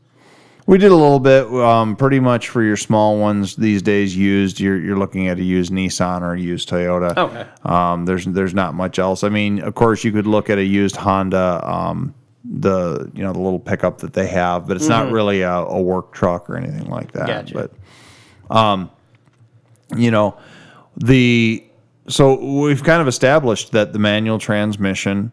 [0.68, 4.18] We did a little bit, um, pretty much for your small ones these days.
[4.18, 7.16] Used, you're you're looking at a used Nissan or a used Toyota.
[7.16, 7.48] Okay.
[7.64, 9.24] Um, there's there's not much else.
[9.24, 13.32] I mean, of course, you could look at a used Honda, um, the you know
[13.32, 16.58] the little pickup that they have, but it's not really a, a work truck or
[16.58, 17.28] anything like that.
[17.28, 17.70] Gotcha.
[18.50, 18.90] But, um,
[19.96, 20.36] you know,
[20.98, 21.64] the
[22.08, 25.32] so we've kind of established that the manual transmission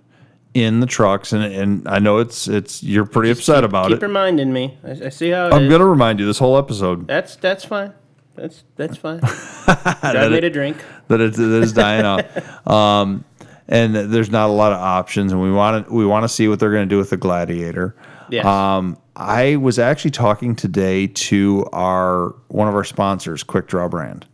[0.54, 3.96] in the trucks, and and I know it's it's you're pretty upset about Keep it.
[3.96, 4.78] Keep reminding me.
[4.84, 5.70] I, I see how I'm is.
[5.70, 7.06] gonna remind you this whole episode.
[7.06, 7.92] That's that's fine.
[8.34, 9.20] That's that's fine.
[9.22, 10.76] I made a drink.
[11.08, 12.24] that it, that is dying out.
[12.66, 13.24] Um,
[13.68, 16.48] and there's not a lot of options, and we want to we want to see
[16.48, 17.96] what they're going to do with the Gladiator.
[18.30, 18.44] Yes.
[18.44, 24.26] Um, I was actually talking today to our one of our sponsors, Quick Draw Brand,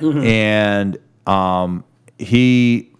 [0.00, 1.84] and um,
[2.18, 2.91] he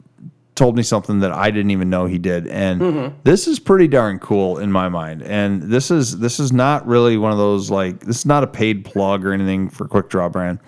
[0.63, 4.21] told me something that I didn't even know he did, and this is pretty darn
[4.21, 5.23] cool in my mind.
[5.23, 8.47] And this is this is not really one of those like this is not a
[8.47, 10.61] paid plug or anything for Quick Draw Brand,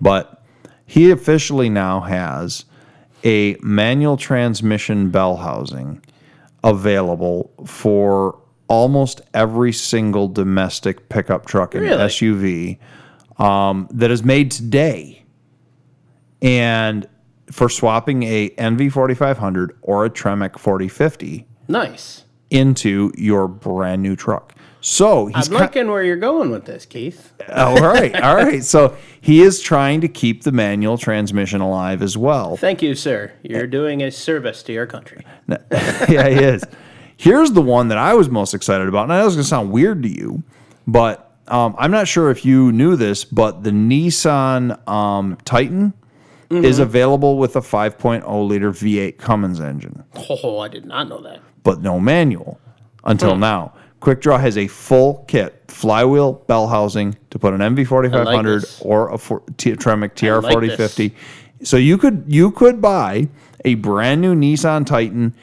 [0.00, 0.42] but
[0.86, 2.64] he officially now has
[3.24, 6.00] a manual transmission bell housing
[6.64, 11.98] available for almost every single domestic pickup truck and Really?
[12.04, 12.78] SUV
[13.38, 15.24] um, that is made today.
[16.40, 17.06] And
[17.50, 22.24] for swapping a NV4500 or a Tremec 4050 Nice.
[22.50, 24.54] into your brand new truck.
[24.80, 27.32] So he's I'm ki- liking where you're going with this, Keith.
[27.52, 28.62] all right, all right.
[28.62, 32.56] So he is trying to keep the manual transmission alive as well.
[32.56, 33.32] Thank you, sir.
[33.42, 35.24] You're doing a service to your country.
[35.48, 36.62] yeah, he is.
[37.16, 39.48] Here's the one that I was most excited about, and I know it's going to
[39.48, 40.44] sound weird to you,
[40.86, 45.94] but um, I'm not sure if you knew this, but the Nissan um, Titan
[46.50, 51.40] is available with a 5.0 liter V8 Cummins engine, Oh, I did not know that.
[51.62, 52.60] but no manual
[53.04, 53.40] until hmm.
[53.40, 53.72] now.
[54.00, 58.82] QuickDraw has a full kit, flywheel, bell housing to put an NV4500 this.
[58.82, 61.12] or a for, T- Tremec TR4050.
[61.62, 63.28] so you could you could buy
[63.64, 65.34] a brand new Nissan Titan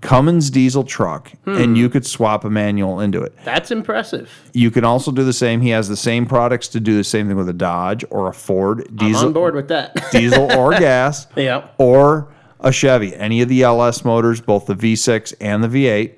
[0.00, 3.36] Cummins diesel truck and you could swap a manual into it.
[3.44, 4.30] That's impressive.
[4.54, 5.60] You can also do the same.
[5.60, 8.32] He has the same products to do the same thing with a Dodge or a
[8.32, 9.94] Ford I'm diesel on board with that.
[10.10, 11.74] diesel or gas Yep.
[11.78, 13.14] or a Chevy.
[13.14, 16.12] Any of the LS motors, both the V6 and the V8.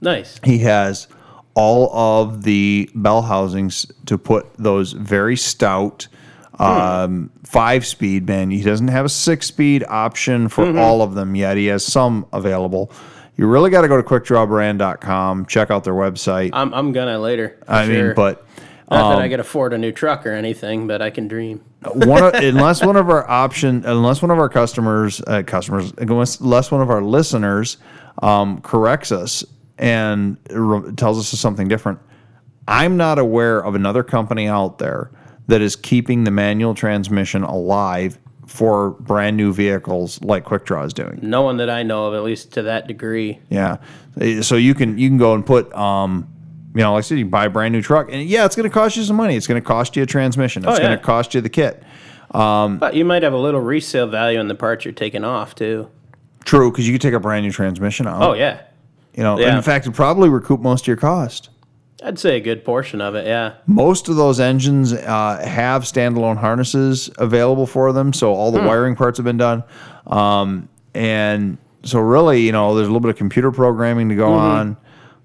[0.00, 0.40] nice.
[0.44, 1.06] He has
[1.54, 6.08] all of the bell housings to put those very stout
[6.58, 8.50] um, five speed man.
[8.50, 11.58] He doesn't have a six speed option for all of them yet.
[11.58, 12.90] He has some available.
[13.36, 16.50] You really got to go to quickdrawbrand.com, check out their website.
[16.54, 17.58] I'm, I'm gonna later.
[17.68, 18.06] I sure.
[18.06, 18.46] mean, but
[18.90, 21.62] not that I could afford a new truck or anything, but I can dream.
[21.92, 26.70] one of, unless one of our option unless one of our customers uh, customers unless
[26.70, 27.76] one of our listeners
[28.22, 29.44] um, corrects us
[29.78, 31.98] and re- tells us something different
[32.68, 35.10] i'm not aware of another company out there
[35.48, 41.18] that is keeping the manual transmission alive for brand new vehicles like quickdraw is doing
[41.22, 43.38] No one that I know of, at least to that degree.
[43.50, 43.78] yeah
[44.42, 46.28] so you can you can go and put um
[46.74, 48.66] you know, like I said, you buy a brand new truck, and yeah, it's going
[48.66, 49.36] to cost you some money.
[49.36, 50.64] It's going to cost you a transmission.
[50.64, 51.82] It's Oh, going to cost you the kit.
[52.32, 55.90] But you might have a little resale value in the parts you're taking off too.
[56.46, 58.22] True, because you could take a brand new transmission out.
[58.22, 58.62] Oh yeah,
[59.14, 59.56] You know, and Yeah.
[59.56, 61.50] in fact, it probably recoup most of your cost.
[62.04, 63.26] I'd say a good portion of it.
[63.26, 63.54] Yeah.
[63.66, 68.66] Most of those engines uh, have standalone harnesses available for them, so all the Hmm.
[68.66, 69.62] wiring parts have been done.
[70.06, 74.28] Um, and so, really, you know, there's a little bit of computer programming to go
[74.28, 74.44] Mm-hmm.
[74.58, 74.76] on,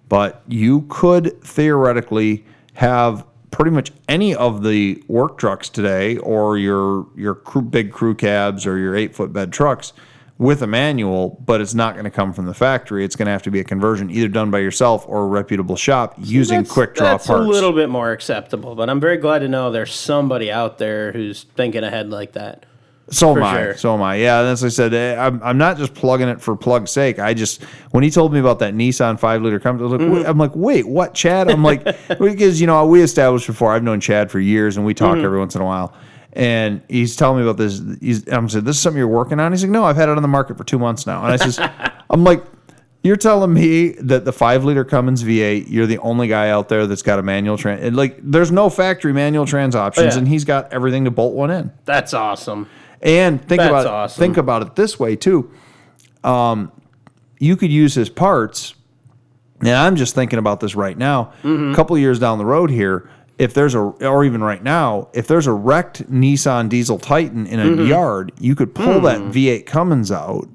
[0.10, 7.08] but you could theoretically have pretty much any of the work trucks today, or your
[7.16, 9.94] your crew, big crew cabs, or your eight foot bed trucks,
[10.39, 13.04] with a manual, but it's not going to come from the factory.
[13.04, 15.76] It's going to have to be a conversion either done by yourself or a reputable
[15.76, 17.43] shop using That's- quick draw that's parts.
[17.45, 21.12] a little bit more acceptable, but I'm very glad to know there's somebody out there
[21.12, 22.65] who's thinking ahead like that.
[23.10, 23.54] So am I.
[23.56, 23.73] sure.
[23.78, 24.15] So am I.
[24.17, 24.93] Yeah, what I said.
[24.93, 27.19] eh, I'm, I'm not just plugging it for plug's sake.
[27.19, 30.28] I just when he told me about that Nissan five liter was like, Mm-hmm.
[30.30, 31.50] I'm like, wait, what, Chad?
[31.50, 31.86] I'm like,
[32.19, 33.71] because you know we established before.
[33.73, 35.26] I've known Chad for years, and we talk Mm-hmm.
[35.26, 35.93] every once in a while.
[36.34, 37.82] And he's telling me about this.
[38.00, 39.52] He's, I'm saying, this is something you're working on.
[39.52, 41.24] He's like, no, I've had it on the market for two months now.
[41.24, 41.60] And I says,
[42.10, 42.44] I'm like.
[43.04, 46.88] You're telling me that the five liter Cummins V8, you're the only guy out there
[46.88, 47.96] that's got a manual trans.
[47.96, 50.18] Like, there's no factory manual trans options, yeah.
[50.18, 51.72] and he's got everything to bolt one in.
[51.86, 52.68] That's awesome.
[53.02, 54.20] And think That's about awesome.
[54.20, 55.52] think about it this way too.
[56.24, 56.72] Um,
[57.40, 58.74] you could use his parts.
[59.62, 61.34] And I'm just thinking about this right now.
[61.44, 61.72] Mm-hmm.
[61.72, 65.28] A couple years down the road here, if there's a or even right now, if
[65.28, 67.86] there's a wrecked Nissan Diesel Titan in a Mm-hmm.
[67.88, 69.30] yard, you could pull that Hmm.
[69.32, 70.47] V8 Cummins out,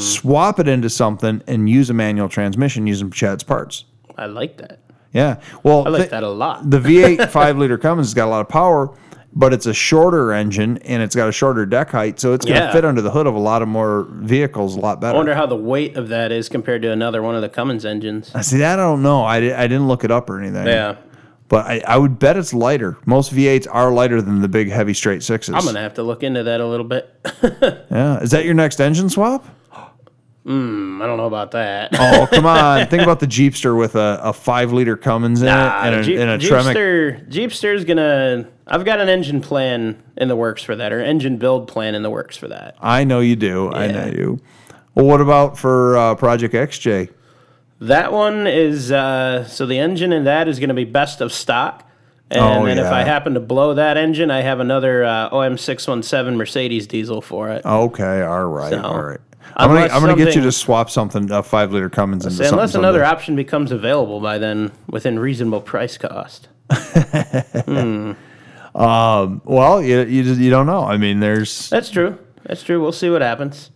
[0.00, 3.84] swap it into something, and use a manual transmission using Chad's parts.
[4.16, 4.80] I like that.
[5.12, 5.40] Yeah.
[5.62, 6.68] Well, I like thi- that a lot.
[6.70, 8.90] the V8 five liter Cummins has got a lot of power,
[9.32, 12.58] but it's a shorter engine and it's got a shorter deck height, so it's going
[12.60, 12.72] to Yeah.
[12.72, 15.14] fit under the hood of a lot of more vehicles a lot better.
[15.14, 17.84] I wonder how the weight of that is compared to another one of the Cummins
[17.84, 18.32] engines.
[18.46, 19.24] See, that I don't know.
[19.24, 20.66] I, di- I didn't look it up or anything.
[20.66, 20.96] Yeah.
[21.54, 22.98] But I, I would bet it's lighter.
[23.06, 25.54] Most V8s are lighter than the big heavy straight sixes.
[25.54, 27.08] I'm going to have to look into that a little bit.
[27.92, 28.18] yeah.
[28.18, 29.46] Is that your next engine swap?
[30.44, 31.90] Mm, I don't know about that.
[31.96, 32.88] Oh, come on.
[32.88, 36.02] Think about the Jeepster with a, a five liter Cummins in Nah, it and a,
[36.02, 36.74] Jeep, and a Tremec.
[36.74, 38.48] Jeepster, Jeepster's gonna.
[38.66, 42.02] I've got an engine plan in the works for that, or engine build plan in
[42.02, 42.74] the works for that.
[42.80, 43.70] I know you do.
[43.70, 44.40] I know you.
[44.96, 47.10] Well, what about for uh, Project XJ?
[47.88, 51.32] That one is uh, so the engine in that is going to be best of
[51.32, 51.88] stock.
[52.30, 56.34] And Oh, then if I happen to blow that engine, I have another uh, OM617
[56.36, 57.64] Mercedes diesel for it.
[57.64, 59.20] Okay, all right, So, all right.
[59.56, 62.44] I'm gonna, I'm gonna get you to swap something, a five liter Cummins into So
[62.44, 62.58] something.
[62.58, 63.10] unless another someday.
[63.12, 66.48] option becomes available by then within reasonable price cost.
[68.74, 70.84] well, you, you you don't know.
[70.84, 72.18] I mean, there's That's true.
[72.44, 72.80] That's true.
[72.80, 73.70] We'll see what happens.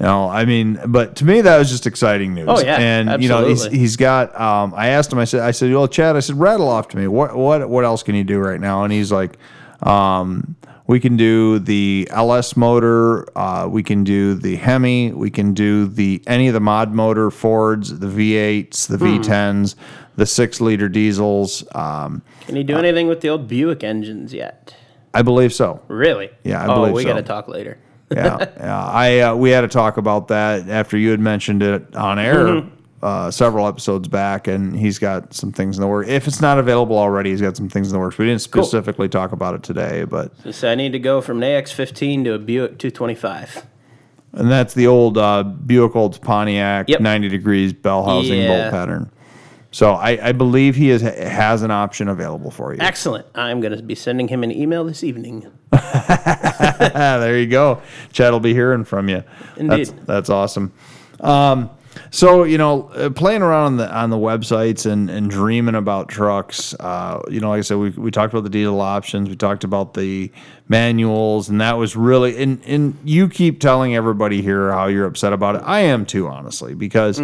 [0.00, 2.46] You know, I mean, but to me that was just exciting news.
[2.48, 4.38] Oh, yeah, and you know, he's he's got.
[4.40, 5.18] Um, I asked him.
[5.18, 7.08] I said, I said, well, Chad, I said, rattle off to me.
[7.08, 8.84] What what what else can you do right now?
[8.84, 9.38] And he's like,
[9.82, 10.54] um,
[10.86, 13.26] we can do the LS motor.
[13.36, 15.12] Uh, we can do the Hemi.
[15.12, 19.04] We can do the any of the mod motor Fords, the V8s, the Hmm.
[19.18, 19.74] V10s,
[20.16, 21.64] the six liter diesels.
[21.74, 24.74] Um, Can he do anything with the old Buick engines yet?
[25.12, 25.82] I believe so.
[25.88, 26.30] Really?
[26.44, 27.08] Yeah, I oh, believe we so.
[27.08, 27.78] got to talk later.
[28.10, 28.84] Yeah, yeah.
[28.86, 32.36] I uh, we had to talk about that after you had mentioned it on air
[32.46, 32.68] Mm-hmm.
[33.04, 36.08] uh, several episodes back, and he's got some things in the works.
[36.08, 38.18] If it's not available already, he's got some things in the works.
[38.18, 41.48] We didn't specifically talk about it today, but So I need to go from an
[41.62, 43.66] AX15 to a Buick 225.
[44.32, 47.00] and that's the old uh, Buick Olds Pontiac, Yep.
[47.00, 48.48] ninety degrees bell housing Yeah.
[48.48, 49.10] bolt pattern.
[49.78, 52.80] So I, I believe he is, has an option available for you.
[52.80, 53.28] Excellent.
[53.36, 55.46] I'm going to be sending him an email this evening.
[55.78, 57.80] There you go.
[58.12, 59.22] Chad will be hearing from you.
[59.56, 60.06] That's, Indeed.
[60.06, 60.72] that's awesome.
[61.20, 61.70] Um,
[62.10, 66.08] so you know, uh, playing around on the on the websites and, and dreaming about
[66.08, 66.74] trucks.
[66.74, 69.28] Uh, you know, like I said, we, we talked about the diesel options.
[69.28, 70.32] We talked about the
[70.68, 72.40] manuals, and that was really.
[72.42, 75.62] And and you keep telling everybody here how you're upset about it.
[75.64, 77.20] I am too, honestly, because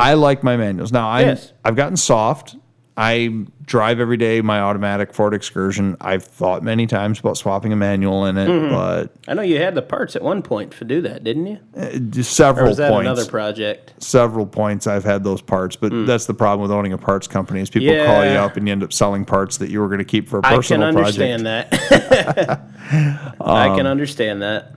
[0.00, 0.92] I like my manuals.
[0.92, 1.26] Now I Mm.
[1.26, 1.52] Yes.
[1.64, 2.56] I've gotten soft.
[2.96, 5.96] I drive every day my automatic Ford Excursion.
[6.02, 8.74] I've thought many times about swapping a manual in it, Mm-hmm.
[8.74, 11.58] but I know you had the parts at one point to do that, didn't you?
[11.76, 13.06] Or several was that points.
[13.06, 13.94] another project?
[14.02, 17.60] several points I've had those parts, but that's the problem with owning a parts company
[17.60, 18.36] is people call you Mm.
[18.44, 20.42] Up and you end up selling parts that you were going to keep for a
[20.42, 21.18] personal project.
[21.30, 22.36] I can understand project.
[22.36, 23.34] that.
[23.40, 24.74] I Um, can understand that.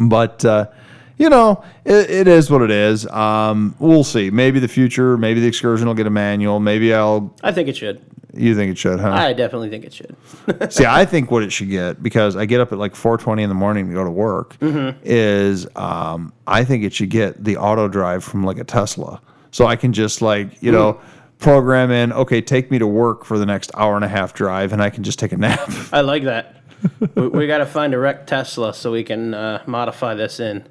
[0.00, 0.66] But uh,
[1.18, 3.06] you know, it, it is what it is.
[3.06, 4.30] Um, we'll see.
[4.30, 6.60] Maybe the future, maybe the excursion will get a manual.
[6.60, 7.34] Maybe I'll.
[7.42, 8.04] I think it should.
[8.36, 9.12] You think it should, huh?
[9.12, 10.16] I definitely think it should.
[10.72, 13.48] See, I think what it should get because I get up at like 4:20 in
[13.48, 14.98] the morning to go to work Mm-hmm.
[15.04, 19.20] is um, I think it should get the auto drive from like a Tesla,
[19.52, 21.00] so I can just like you know
[21.38, 24.72] program in okay, take me to work for the next hour and a half drive,
[24.72, 25.70] and I can just take a nap.
[25.92, 26.56] I like that.
[27.14, 30.66] we we got to find a wrecked Tesla so we can uh, modify this in.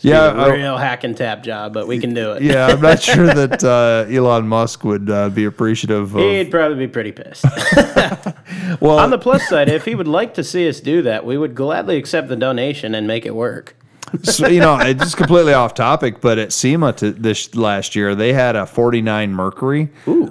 [0.00, 2.42] Yeah, It's a I- real hack and tap job, but we can do it.
[2.42, 2.66] yeah.
[2.66, 6.20] I'm not sure that uh, Elon Musk would uh, be appreciative of.
[6.20, 7.44] He'd probably be pretty pissed.
[8.80, 11.38] well, On the plus side, if he would like to see us do that, we
[11.38, 13.74] would gladly accept the donation and make it work.
[14.22, 18.14] so, you know, it's just completely off topic, but at SEMA to this last year,
[18.14, 19.88] they had a 49 Mercury,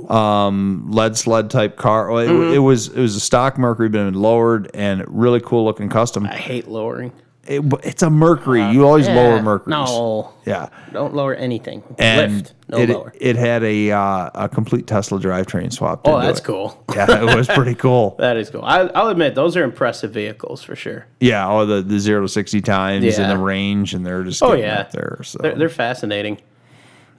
[0.07, 2.09] um, lead sled type car.
[2.24, 2.53] It, Mm-hmm.
[2.53, 6.26] it was it was a stock Mercury, been lowered and really cool looking custom.
[6.26, 7.11] I hate lowering.
[7.48, 8.64] It, it's a Mercury.
[8.72, 9.72] you always lower Mercury.
[9.72, 10.70] No, Yeah.
[10.91, 11.84] don't lower anything.
[12.00, 13.14] And Lift, no it, lower.
[13.20, 16.08] it had a uh, a complete Tesla drivetrain swapped.
[16.08, 16.43] Oh, that's it.
[16.43, 16.84] cool.
[16.96, 18.16] Yeah, it was pretty cool.
[18.20, 18.64] That is cool.
[18.64, 21.06] I, I'll admit those are impressive vehicles for sure.
[21.20, 23.22] Yeah, all the, the zero to sixty times Yeah.
[23.22, 25.20] and the range, and they're just Oh yeah, there.
[25.24, 26.41] So they're, they're fascinating.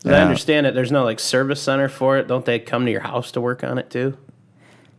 [0.04, 0.74] I understand it.
[0.74, 2.28] There's no like service center for it.
[2.28, 4.16] Don't they come to your house to work on it too?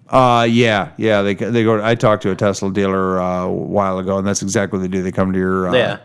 [0.09, 1.21] Uh, yeah, yeah.
[1.21, 1.83] They they go.
[1.83, 4.87] I talked to a Tesla dealer uh, a while ago, and that's exactly what they
[4.97, 5.03] do.
[5.03, 5.97] They come to your uh, Yeah.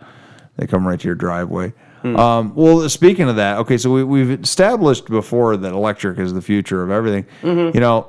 [0.56, 1.72] They come right to your driveway.
[2.04, 6.42] Um, well, speaking of that, okay, so we, we've established before that electric is the
[6.42, 7.26] future of everything.
[7.44, 8.08] You know,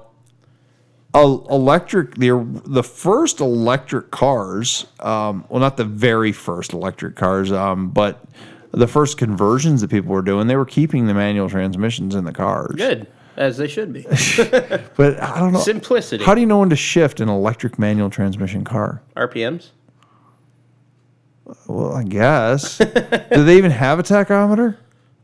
[1.13, 2.31] el- electric the
[2.65, 8.23] the first electric cars, um, well, not the very first electric cars, um, but
[8.71, 12.31] the first conversions that people were doing, they were keeping the manual transmissions in the
[12.33, 12.73] cars.
[12.75, 13.05] Good,
[13.37, 14.01] as they should be.
[14.95, 16.23] But I don't know Simplicity.
[16.23, 19.01] How do you know when to shift an electric manual transmission car?
[19.15, 19.69] RPMs.
[21.67, 22.77] Well, I guess.
[22.77, 24.77] do they even have a tachometer?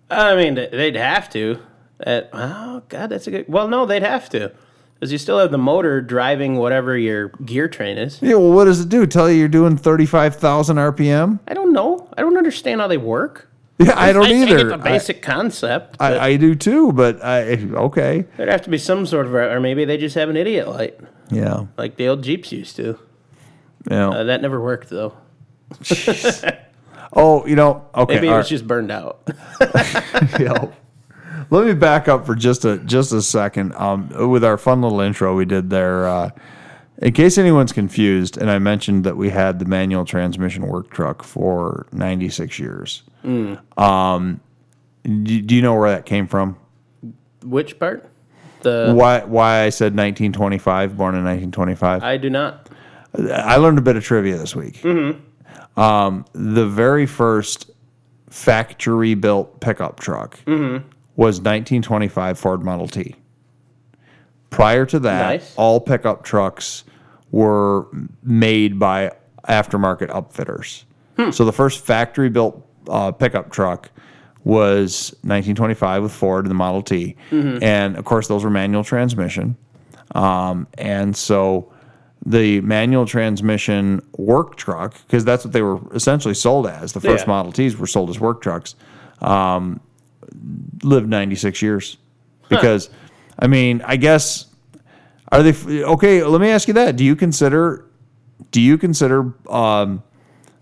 [0.10, 1.60] I mean, they'd have to.
[2.01, 3.45] At, oh God, that's a good.
[3.47, 4.51] Well, no, they'd have to,
[4.95, 8.22] because you still have the motor driving whatever your gear train is.
[8.22, 8.36] Yeah.
[8.36, 9.05] Well, what does it do?
[9.05, 11.39] Tell you you're doing thirty-five thousand RPM?
[11.47, 12.10] I don't know.
[12.18, 13.49] I don't understand how they work.
[13.80, 14.60] Yeah, I don't I, either.
[14.60, 15.96] I get the basic concept.
[16.00, 18.26] I, but I, I do too, but I okay.
[18.36, 21.00] there'd have to be some sort of, or maybe they just have an idiot light,
[21.30, 21.68] Yeah.
[21.78, 23.00] like the old Jeeps used to.
[23.90, 24.10] Yeah.
[24.10, 25.16] Uh, that never worked though.
[27.14, 27.88] oh, you know.
[27.96, 28.16] Okay.
[28.16, 28.50] Maybe it was right.
[28.50, 29.28] just burned out.
[30.40, 30.72] Yeah.
[31.52, 33.74] Let me back up for just a just a second.
[33.74, 36.30] Um, with our fun little intro we did there, uh,
[37.02, 41.24] in case anyone's confused, and I mentioned that we had the manual transmission work truck
[41.24, 43.04] for 96 years.
[43.78, 44.39] Um,
[45.04, 46.58] do, do you know where that came from?
[47.43, 48.10] Which part?
[48.62, 52.04] The Why why I said 1925, born in 1925?
[52.04, 52.70] I do not.
[53.18, 54.84] I learned a bit of trivia this week.
[55.78, 57.72] Um, the very first
[58.30, 60.38] factory built pickup truck
[61.16, 63.16] was 1925 Ford Model T.
[64.50, 65.54] Prior to that, Nice.
[65.58, 66.84] all pickup trucks
[67.32, 67.88] were
[68.24, 69.12] made by
[69.47, 70.84] aftermarket upfitters.
[71.34, 73.91] So the first factory built uh, pickup truck
[74.45, 77.18] was 1925 with Ford and the Model T.
[77.30, 79.58] And of course, those were manual transmission.
[80.16, 81.72] Um, and so
[82.26, 87.26] the manual transmission work truck, because that's what they were essentially sold as, the first
[87.26, 87.32] Yeah.
[87.34, 88.76] Model Ts were sold as work trucks,
[89.22, 89.82] um,
[90.84, 91.97] lived 96 years.
[92.47, 92.89] Because,
[93.40, 94.46] I mean, I guess,
[95.32, 96.96] are they, okay, let me ask you that.
[96.98, 97.86] Do you consider,
[98.52, 100.04] do you consider, um,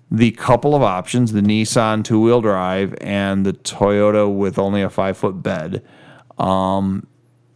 [0.10, 4.90] the couple of options, the Nissan two wheel drive and the Toyota with only a
[4.90, 5.84] five foot bed,
[6.40, 7.06] and,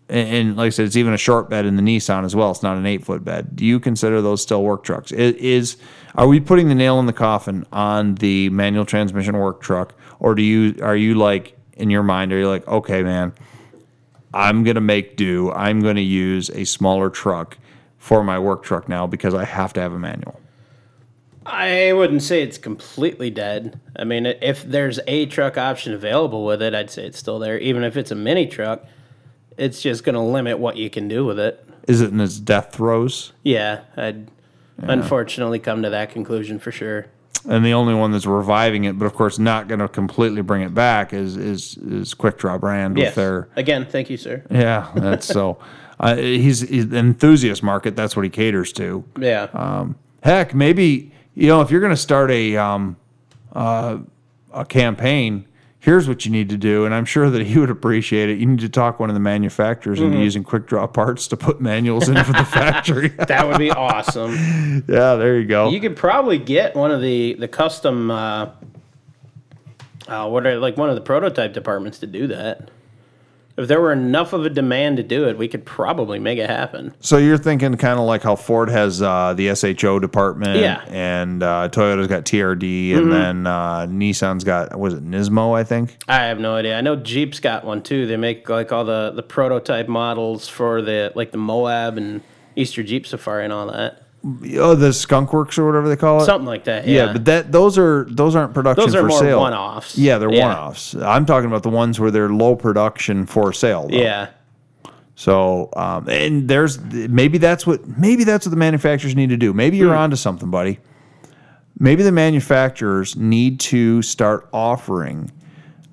[0.09, 2.51] and like I said, it's even a short bed in the Nissan as well.
[2.51, 3.55] It's not an eight foot bed.
[3.55, 5.13] Do you consider those still work trucks?
[5.13, 5.77] I- Is
[6.15, 10.35] are we putting the nail in the coffin on the manual transmission work truck, or
[10.35, 12.33] do you are you like in your mind?
[12.33, 13.31] Are you like, okay, man,
[14.33, 15.51] I'm gonna make do.
[15.51, 17.57] I'm gonna use a smaller truck
[17.97, 20.39] for my work truck now because I have to have a manual.
[21.45, 23.79] I wouldn't say it's completely dead.
[23.95, 27.57] I mean, if there's a truck option available with it, I'd say it's still there.
[27.57, 28.85] Even if it's a mini truck,
[29.57, 31.65] it's just going to limit what you can do with it.
[31.87, 33.33] Is it in its death throes?
[33.43, 34.29] Yeah, I'd
[34.77, 37.07] unfortunately come to that conclusion for sure.
[37.47, 40.61] And the only one that's reviving it, but of course not going to completely bring
[40.61, 43.07] it back, is is is Quick Draw Brand Yes.
[43.07, 44.43] with their Again, thank you, sir.
[44.49, 45.57] Yeah, that's so.
[45.99, 47.95] Uh, he's, he's the enthusiast market.
[47.95, 49.03] That's what he caters to.
[49.19, 49.49] Yeah.
[49.53, 52.97] Um, heck, maybe you know if you're going to start a um,
[53.53, 53.99] uh,
[54.51, 55.47] a campaign,
[55.81, 58.37] here's what you need to do, and I'm sure that he would appreciate it.
[58.37, 61.59] You need to talk one of the manufacturers into using quick draw parts to put
[61.59, 63.07] manuals in for the factory.
[63.27, 64.85] that would be awesome.
[64.87, 65.69] yeah, there you go.
[65.69, 68.51] You could probably get one of the the custom, uh,
[70.07, 72.69] uh, what are like one of the prototype departments to do that.
[73.57, 76.49] If there were enough of a demand to do it, we could probably make it
[76.49, 76.93] happen.
[76.99, 80.79] so you're thinking kind of like how Ford has uh, the SHO department, Yeah.
[80.81, 80.93] Mm-hmm.
[80.95, 85.97] and uh, Toyota's got TRD, and then uh, Nissan's got was it Nismo, I think.
[86.07, 86.77] I have no idea.
[86.77, 88.07] I know Jeep's got one too.
[88.07, 92.21] They make like all the the prototype models for the like the Moab and
[92.55, 94.03] Easter Jeep Safari and all that.
[94.23, 96.25] Oh, the Skunk Works or whatever they call it.
[96.25, 96.87] Something like that.
[96.87, 99.39] Yeah, Yeah, but that those are those aren't production those are for more sale.
[99.39, 99.97] one-offs.
[99.97, 100.45] Yeah, they're Yeah.
[100.47, 100.93] one-offs.
[100.95, 103.87] I'm talking about the ones where they're low production for sale.
[103.89, 103.97] though.
[103.97, 104.27] yeah.
[105.15, 109.53] So, um, and there's maybe that's what maybe that's what the manufacturers need to do.
[109.53, 110.79] Maybe you're onto something, buddy.
[111.79, 115.31] Maybe the manufacturers need to start offering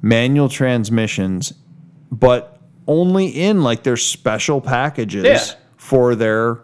[0.02, 1.54] manual transmissions,
[2.12, 5.40] but only in like their special packages Yeah.
[5.76, 6.58] for their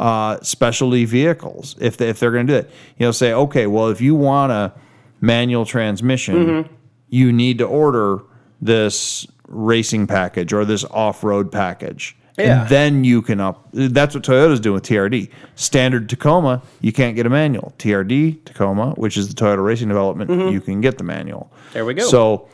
[0.00, 2.70] uh, specialty vehicles if they, if they're going to do it.
[2.98, 4.72] You know, say okay, well if you want a
[5.20, 6.74] manual transmission, Mm-hmm.
[7.08, 8.20] you need to order
[8.60, 12.16] this racing package or this off-road package.
[12.36, 12.60] Yeah.
[12.60, 13.68] And then you can up.
[13.72, 15.28] That's what Toyota's doing with TRD.
[15.56, 17.72] Standard Tacoma, you can't get a manual.
[17.78, 21.50] TRD Tacoma, which is the Toyota Racing Development, you can get the manual.
[21.52, 21.72] Mm-hmm.
[21.72, 22.04] There we go.
[22.04, 22.48] So,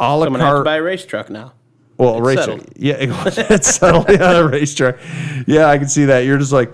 [0.00, 0.64] a la I'm gonna have to carte.
[0.64, 1.52] buy a race truck now.
[1.98, 2.64] Well, a race settled.
[2.76, 4.08] Yeah, it's settled.
[4.08, 4.98] Yeah, a racetrack.
[5.46, 6.20] Yeah, I can see that.
[6.20, 6.70] You're just like,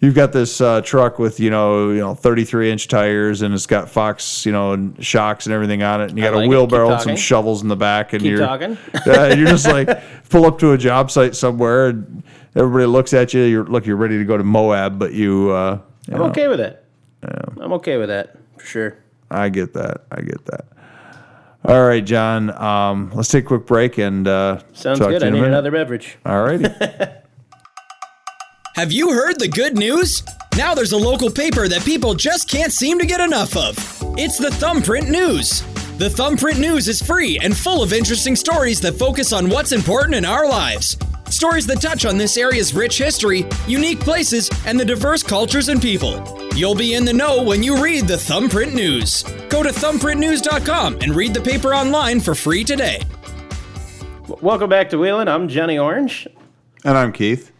[0.00, 3.66] you've got this uh, truck with you know, you know, 33 inch tires, and it's
[3.66, 6.48] got Fox, you know, and shocks and everything on it, and you got like a
[6.48, 8.76] wheelbarrow and some shovels in the back, and Keep you're talking.
[9.06, 9.88] yeah, you're just like
[10.28, 12.22] pull up to a job site somewhere, and
[12.54, 13.42] everybody looks at you.
[13.42, 15.50] You're look, you're ready to go to Moab, but you.
[15.50, 16.84] Uh, you I'm know, okay with it.
[17.22, 18.98] I'm okay with that for sure.
[19.30, 20.02] I get that.
[20.12, 20.66] I get that.
[21.66, 22.50] All right, John.
[22.50, 25.18] Um, let's take a quick break and uh, Sounds talk good.
[25.20, 25.48] to I you in need minute.
[25.54, 26.16] another beverage.
[26.24, 26.64] All righty.
[28.76, 30.22] Have you heard the good news?
[30.56, 33.74] Now there's a local paper that people just can't seem to get enough of.
[34.18, 35.62] It's the Thumbprint News.
[35.98, 40.14] The Thumbprint News is free and full of interesting stories that focus on what's important
[40.14, 40.96] in our lives.
[41.30, 45.82] Stories that touch on this area's rich history, unique places, and the diverse cultures and
[45.82, 46.22] people.
[46.54, 49.24] You'll be in the know when you read the Thumbprint News.
[49.48, 53.02] Go to thumbprintnews.com and read the paper online for free today.
[54.40, 55.28] Welcome back to Wheelin'.
[55.28, 56.28] I'm Johnny Orange.
[56.84, 57.50] And I'm Keith.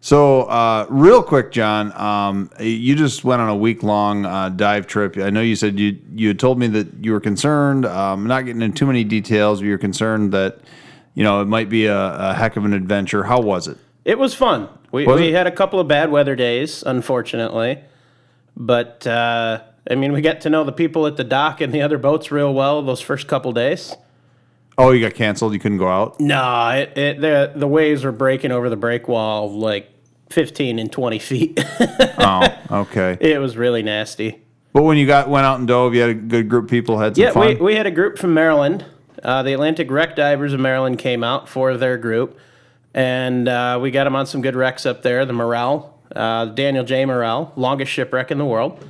[0.00, 4.86] So, uh, real quick, John, um, you just went on a week long uh, dive
[4.86, 5.16] trip.
[5.18, 7.84] I know you said you you had told me that you were concerned.
[7.84, 10.60] Um, not getting into too many details, but you're concerned that
[11.18, 11.98] you know it might be a,
[12.30, 13.24] a heck of an adventure.
[13.24, 13.76] How was it?
[14.04, 14.68] It was fun.
[14.92, 15.34] We, Was we it?
[15.34, 17.80] had a couple of bad weather days, unfortunately.
[18.56, 19.60] But, uh,
[19.90, 22.30] I mean, we got to know the people at the dock and the other boats
[22.30, 23.94] real well those first couple days.
[24.78, 25.52] Oh, you got canceled.
[25.52, 26.18] You couldn't go out.
[26.20, 29.90] No, it, it, the, the waves were breaking over the break wall like
[30.30, 31.60] 15 and 20 feet.
[32.20, 32.48] Oh,
[32.82, 33.16] okay.
[33.20, 34.42] it was really nasty.
[34.72, 36.98] But when you got went out and dove, you had a good group of people.
[36.98, 37.46] Had some Yeah, fun.
[37.46, 38.84] we, we had a group from Maryland.
[39.22, 42.38] Uh, the Atlantic Wreck Divers of Maryland came out for their group,
[42.94, 45.24] and uh, we got them on some good wrecks up there.
[45.26, 47.04] The Morrell, uh, Daniel J.
[47.04, 48.84] Morrell, longest shipwreck in the world.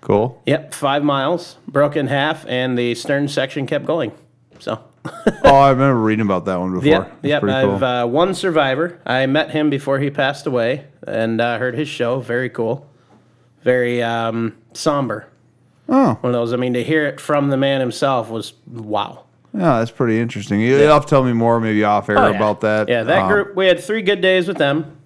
[0.00, 0.42] cool.
[0.46, 4.12] Yep, five miles, broke in half, and the stern section kept going.
[4.58, 4.82] So,
[5.44, 6.86] Oh, I remember reading about that one before.
[6.86, 7.42] yep, yep.
[7.44, 7.84] I've cool.
[7.84, 9.00] uh, one survivor.
[9.04, 12.20] I met him before he passed away, and uh, heard his show.
[12.20, 12.86] Very cool,
[13.62, 15.28] very um, somber.
[15.88, 16.52] oh, One of those.
[16.52, 19.23] I mean, to hear it from the man himself was wow.
[19.54, 20.60] Yeah, that's pretty interesting.
[20.60, 22.36] You- You'll have to tell me more, maybe off air Oh, yeah.
[22.36, 22.88] about that.
[22.88, 23.54] Yeah, that Um, group.
[23.56, 24.96] We had three good days with them,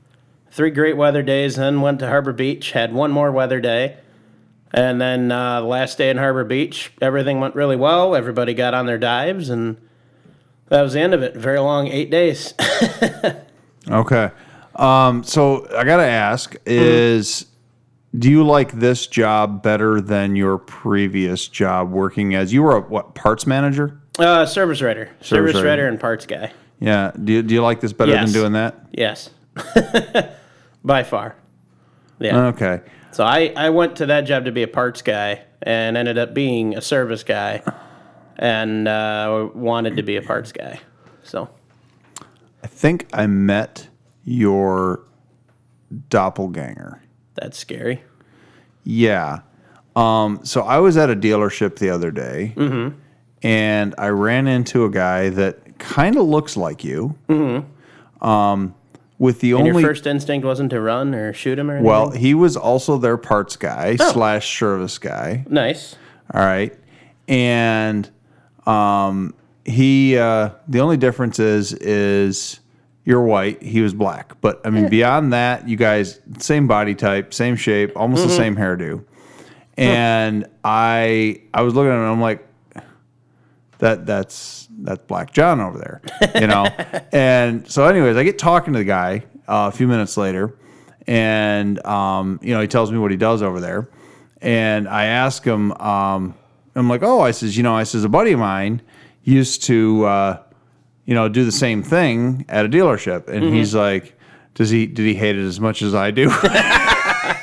[0.51, 1.57] three great weather days.
[1.57, 3.97] Then went to Harbor Beach, had one more weather day,
[4.73, 8.15] and then uh, the last day in Harbor Beach, everything went really well.
[8.17, 9.77] Everybody got on their dives, and
[10.69, 11.37] that was the end of it.
[11.37, 12.55] Very long, eight days.
[13.91, 14.31] Okay.
[14.77, 17.47] Um, so I got to ask is
[18.19, 22.81] do you like this job better than your previous job working as you were a
[22.81, 23.99] what parts manager?
[24.19, 25.66] Uh, service writer, service, writer.
[25.66, 26.53] writer, and parts guy.
[26.81, 27.12] Yeah.
[27.23, 28.33] Do you, do you like this better Yes.
[28.33, 28.87] than doing that?
[28.93, 29.31] Yes,
[30.85, 31.35] by far.
[32.19, 32.47] Yeah.
[32.49, 32.81] Okay.
[33.12, 36.35] So I, I went to that job to be a parts guy and ended up
[36.35, 37.62] being a service guy
[38.37, 40.81] and uh, wanted to be a parts guy.
[41.23, 41.49] So
[42.62, 43.89] I think I met
[44.25, 45.05] your
[46.11, 47.01] doppelganger.
[47.35, 48.03] that's scary.
[48.85, 49.41] Yeah.
[49.97, 52.97] Um, so I was at a dealership the other day, Mm-hmm.
[53.43, 57.16] And I ran into a guy that kind of looks like you.
[58.20, 58.74] Um,
[59.18, 59.59] with the Mm-hmm.
[59.61, 61.86] And only your first instinct wasn't to run or shoot him or anything?
[61.89, 64.12] well, he was also their parts guy Oh.
[64.12, 65.45] slash service guy.
[65.49, 65.97] nice.
[66.34, 66.74] All right,
[67.26, 68.09] and
[68.66, 69.34] um,
[69.64, 72.61] he uh, the only difference is is
[73.05, 74.39] you're white, he was black.
[74.43, 78.28] But I mean, beyond that, you guys same body type, same shape, almost Mm-hmm.
[78.30, 79.05] the same hairdo.
[79.78, 82.47] And I I was looking at him, and I'm like,
[83.79, 86.03] that that's that's Black John over there,
[86.41, 86.64] you know.
[87.12, 90.57] and so, anyways, I get talking to the guy uh, a few minutes later,
[91.07, 93.89] and um, you know, he tells me what he does over there,
[94.41, 96.35] and I ask him, um,
[96.74, 98.83] I'm like, oh, I says, you know, I says a buddy of mine
[99.22, 100.43] used to, uh,
[101.05, 104.18] you know, do the same thing at a dealership, and he's like,
[104.55, 106.31] does he did he hate it as much as I do?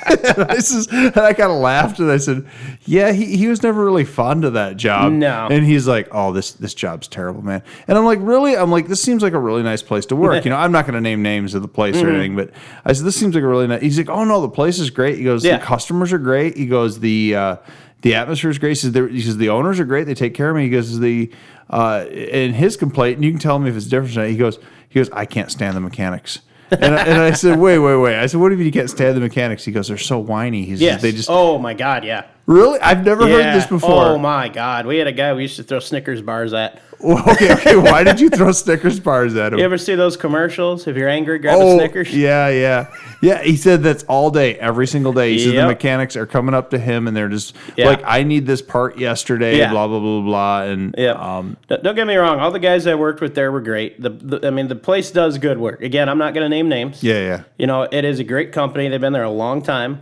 [0.38, 2.46] and I, says, and I kind of laughed and I said,
[2.86, 5.48] "Yeah, he, he was never really fond of that job." No.
[5.50, 8.88] and he's like, "Oh, this this job's terrible, man." And I'm like, "Really?" I'm like,
[8.88, 11.02] "This seems like a really nice place to work." you know, I'm not going to
[11.02, 12.06] name names of the place Mm-hmm.
[12.06, 12.52] or anything, but
[12.86, 14.90] I said, "This seems like a really nice." He's like, "Oh no, the place is
[14.90, 15.58] great." He goes, Yeah.
[15.58, 17.56] "The customers are great." He goes, "The uh,
[18.02, 20.06] the atmosphere is great." He says, "The- he says, "The owners are great.
[20.06, 21.32] They take care of me." He goes, "The
[21.70, 25.00] uh, in his complaint, and you can tell me if it's different." He goes, "He
[25.00, 26.40] goes, I can't stand the mechanics."
[26.72, 28.16] And I, and I said, wait, wait, wait.
[28.16, 29.64] I said, what if you can't stand the mechanics?
[29.66, 30.66] He goes, they're so whiny.
[30.66, 31.02] He's Yes.
[31.02, 32.26] they just oh my God, yeah.
[32.46, 32.80] Really.
[32.80, 34.06] I've never heard this before.
[34.06, 36.82] Oh my God, we had a guy we used to throw Snickers bars at.
[37.04, 37.76] okay, okay.
[37.76, 39.60] Why did you throw Snickers bars at him?
[39.60, 40.88] You ever see those commercials?
[40.88, 42.16] If you're angry, grab a Oh, Snickers.
[42.16, 42.88] yeah, yeah,
[43.22, 43.44] yeah.
[43.44, 45.34] He said that's all day, every single day.
[45.34, 47.88] He says the mechanics are coming up to him and they're just Yeah.
[47.88, 49.72] like, "I need this part yesterday." Yeah.
[49.72, 50.62] Blah blah blah blah.
[50.64, 51.12] And Yeah.
[51.12, 52.40] um, Don't- Don't get me wrong.
[52.40, 54.02] All the guys I worked with there were great.
[54.02, 55.82] The, the I mean, the place does good work.
[55.82, 57.04] Again, I'm not going to name names.
[57.04, 57.44] yeah, yeah.
[57.58, 58.88] You know, it is a great company.
[58.88, 60.00] They've been there a long time.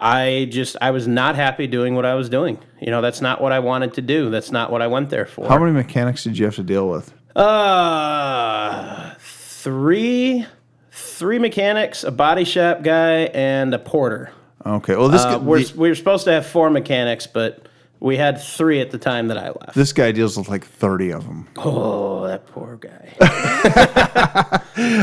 [0.00, 2.58] I just I was not happy doing what I was doing.
[2.80, 4.30] You know, that's not what I wanted to do.
[4.30, 5.48] That's not what I went there for.
[5.48, 7.12] How many mechanics did you have to deal with?
[7.36, 10.46] Uh, three,
[10.90, 14.30] three mechanics, a body shop guy, and a porter.
[14.64, 17.66] Okay, well this Uh, we're, the- we were supposed to have four mechanics, but
[18.00, 19.74] we had three at the time that I left.
[19.74, 21.48] this guy deals with like thirty of them.
[21.56, 23.14] oh, that poor guy.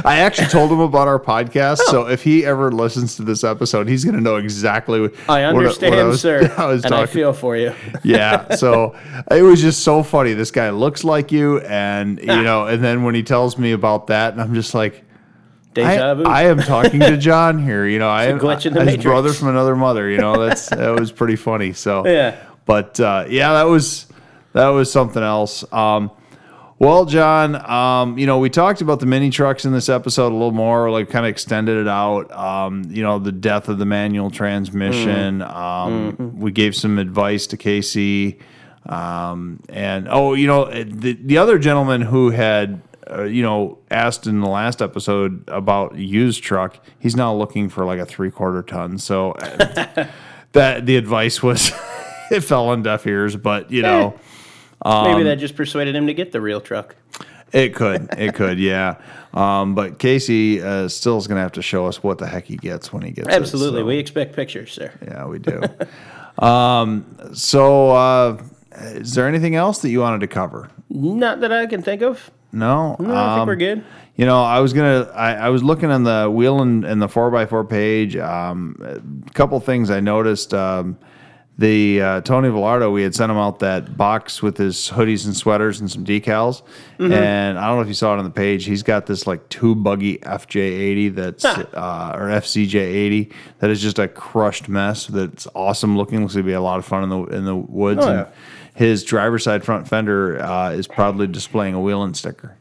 [0.05, 3.87] I actually told him about our podcast, so if he ever listens to this episode,
[3.87, 7.05] he's going to know exactly what I understand, what was, sir, I was and I
[7.07, 7.73] feel for you.
[8.03, 8.95] yeah, so
[9.31, 10.33] it was just so funny.
[10.33, 12.35] This guy looks like you, and Ah.
[12.37, 15.03] you know, and then when he tells me about that, and I'm just like.
[15.75, 16.23] I, vu.
[16.25, 17.87] I am talking to John here.
[17.87, 20.07] You know, I am glitch in the his brother from another mother.
[20.07, 21.73] You know, that's that was pretty funny.
[21.73, 22.37] So Yeah.
[22.65, 24.07] But uh, yeah, that was
[24.53, 25.63] that was something else.
[25.73, 26.11] Um,
[26.79, 30.35] well, John, um, you know, we talked about the mini trucks in this episode a
[30.35, 32.29] little more, like kind of extended it out.
[32.31, 35.41] Um, you know, the death of the manual transmission.
[35.43, 38.39] Um, We gave some advice to Casey.
[38.85, 44.27] Um, and oh, you know, the, the other gentleman who had, uh, you know, asked
[44.27, 48.61] in the last episode about used truck, he's now looking for like a three quarter
[48.61, 48.97] ton.
[48.97, 50.07] So uh,
[50.51, 51.71] that the advice was,
[52.31, 54.19] it fell on deaf ears, but you know.
[54.85, 56.95] Um, Maybe that just persuaded him to get the real truck.
[57.53, 58.95] It could, it could, yeah.
[59.33, 62.45] Um, but Casey uh, still is going to have to show us what the heck
[62.45, 63.81] he gets when he gets it, Absolutely.
[63.81, 64.91] so- We expect pictures, sir.
[65.05, 65.61] yeah, we do.
[66.45, 70.69] um, so, uh, is there anything else that you wanted to cover?
[70.89, 72.29] Not that I can think of.
[72.51, 73.83] No, No, I think Um, we're good.
[74.15, 75.09] You know, I was gonna.
[75.15, 78.15] I, I was looking on the wheel and, and the four x four page.
[78.15, 80.53] Um, a couple things I noticed.
[81.55, 85.37] The uh, Tony Villardo, we had sent him out that box with his hoodies and
[85.37, 86.63] sweaters and some decals.
[87.13, 88.65] And I don't know if you saw it on the page.
[88.65, 94.07] He's got this like two buggy FJ80 that's uh, or FCJ80 that is just a
[94.07, 95.05] crushed mess.
[95.05, 96.21] That's awesome looking.
[96.21, 98.01] Looks like to be a lot of fun in the in the woods.
[98.03, 98.33] Oh, and yeah.
[98.73, 102.57] his driver's side front fender uh, is proudly displaying a Wheelin' sticker.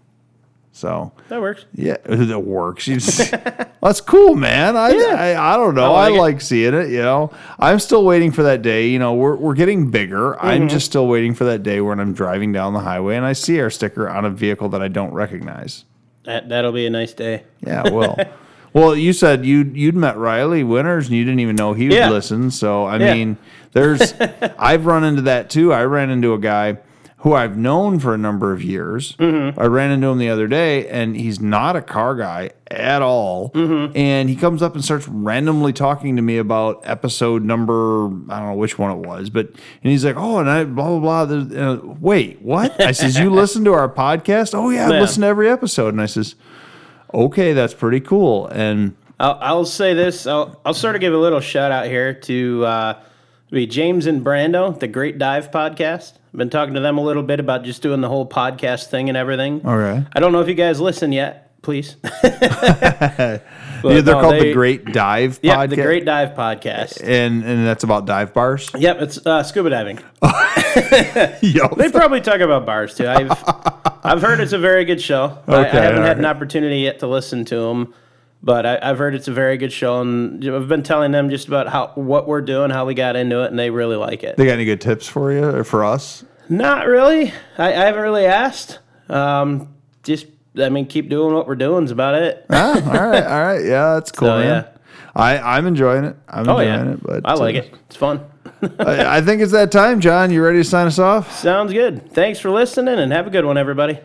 [0.74, 1.66] So That works.
[1.74, 2.86] yeah, that works.
[3.82, 4.74] That's cool, man.
[4.76, 5.92] I, I I don't know.
[5.94, 6.88] I I like, like seeing it.
[6.88, 8.88] You know, I'm still waiting for that day.
[8.88, 10.32] You know, we're we're getting bigger.
[10.32, 10.46] Mm-hmm.
[10.46, 13.34] I'm just still waiting for that day when I'm driving down the highway and I
[13.34, 15.84] see our sticker on a vehicle that I don't recognize.
[16.24, 17.44] That, that'll be a nice day.
[17.60, 18.16] Yeah, well.
[18.74, 21.94] Well, you said you you'd met Riley Winters and you didn't even know he would
[21.94, 22.08] Yeah.
[22.08, 22.50] listen.
[22.50, 23.12] So I Yeah.
[23.12, 23.36] mean,
[23.72, 24.14] there's
[24.58, 25.74] I've run into that too.
[25.74, 26.78] I ran into a guy
[27.22, 29.14] who I've known for a number of years.
[29.16, 29.58] Mm-hmm.
[29.58, 33.50] I ran into him the other day, and he's not a car guy at all.
[33.50, 33.96] Mm-hmm.
[33.96, 38.48] And he comes up and starts randomly talking to me about episode number I don't
[38.48, 41.36] know which one it was, but and he's like, "Oh, and I blah blah blah."
[41.36, 42.80] Uh, wait, what?
[42.80, 45.94] I says, "You listen to our podcast?" Oh yeah, I listen to every episode.
[45.94, 46.34] And I says,
[47.14, 50.26] "Okay, that's pretty cool." And I'll, I'll say this.
[50.26, 53.00] I'll, I'll sort of give a little shout out here to uh,
[53.52, 56.14] be James and Brando, the Great Dive podcast.
[56.32, 59.08] I've been talking to them a little bit about just doing the whole podcast thing
[59.08, 59.66] and everything.
[59.66, 60.06] All right.
[60.12, 61.50] I don't know if you guys listen yet.
[61.62, 61.96] Please.
[63.84, 65.70] Yeah, they're no, called the Great Dive Yeah, Podcast.
[65.70, 67.02] the Great Dive podcast.
[67.02, 68.70] and and that's about dive bars.
[68.78, 69.98] Yep, it's uh, scuba diving.
[70.22, 73.08] They probably talk about bars too.
[73.08, 73.32] I've
[74.04, 75.36] I've heard it's a very good show.
[75.48, 77.92] I, I haven't had an opportunity yet to listen to them,
[78.42, 81.46] but I, I've heard it's a very good show, and I've been telling them just
[81.48, 84.36] about how what we're doing, how we got into it, and they really like it.
[84.36, 86.24] they got any good tips for you or for us?
[86.48, 87.32] Not really.
[87.58, 88.78] I, I haven't really asked.
[89.08, 90.26] Um, just
[90.58, 92.44] I mean, keep doing what we're doing is about it.
[92.50, 94.64] Ah, all right, all right, yeah, that's cool, So, man.
[94.64, 94.68] yeah.
[95.14, 96.16] I I'm enjoying it.
[96.28, 97.74] I'm Oh enjoying yeah, it, but I like uh, it.
[97.86, 98.24] It's fun.
[98.78, 100.30] I, I think it's that time, John.
[100.30, 101.32] You ready to sign us off?
[101.38, 102.12] Sounds good.
[102.12, 103.98] Thanks for listening, and have a good one, everybody.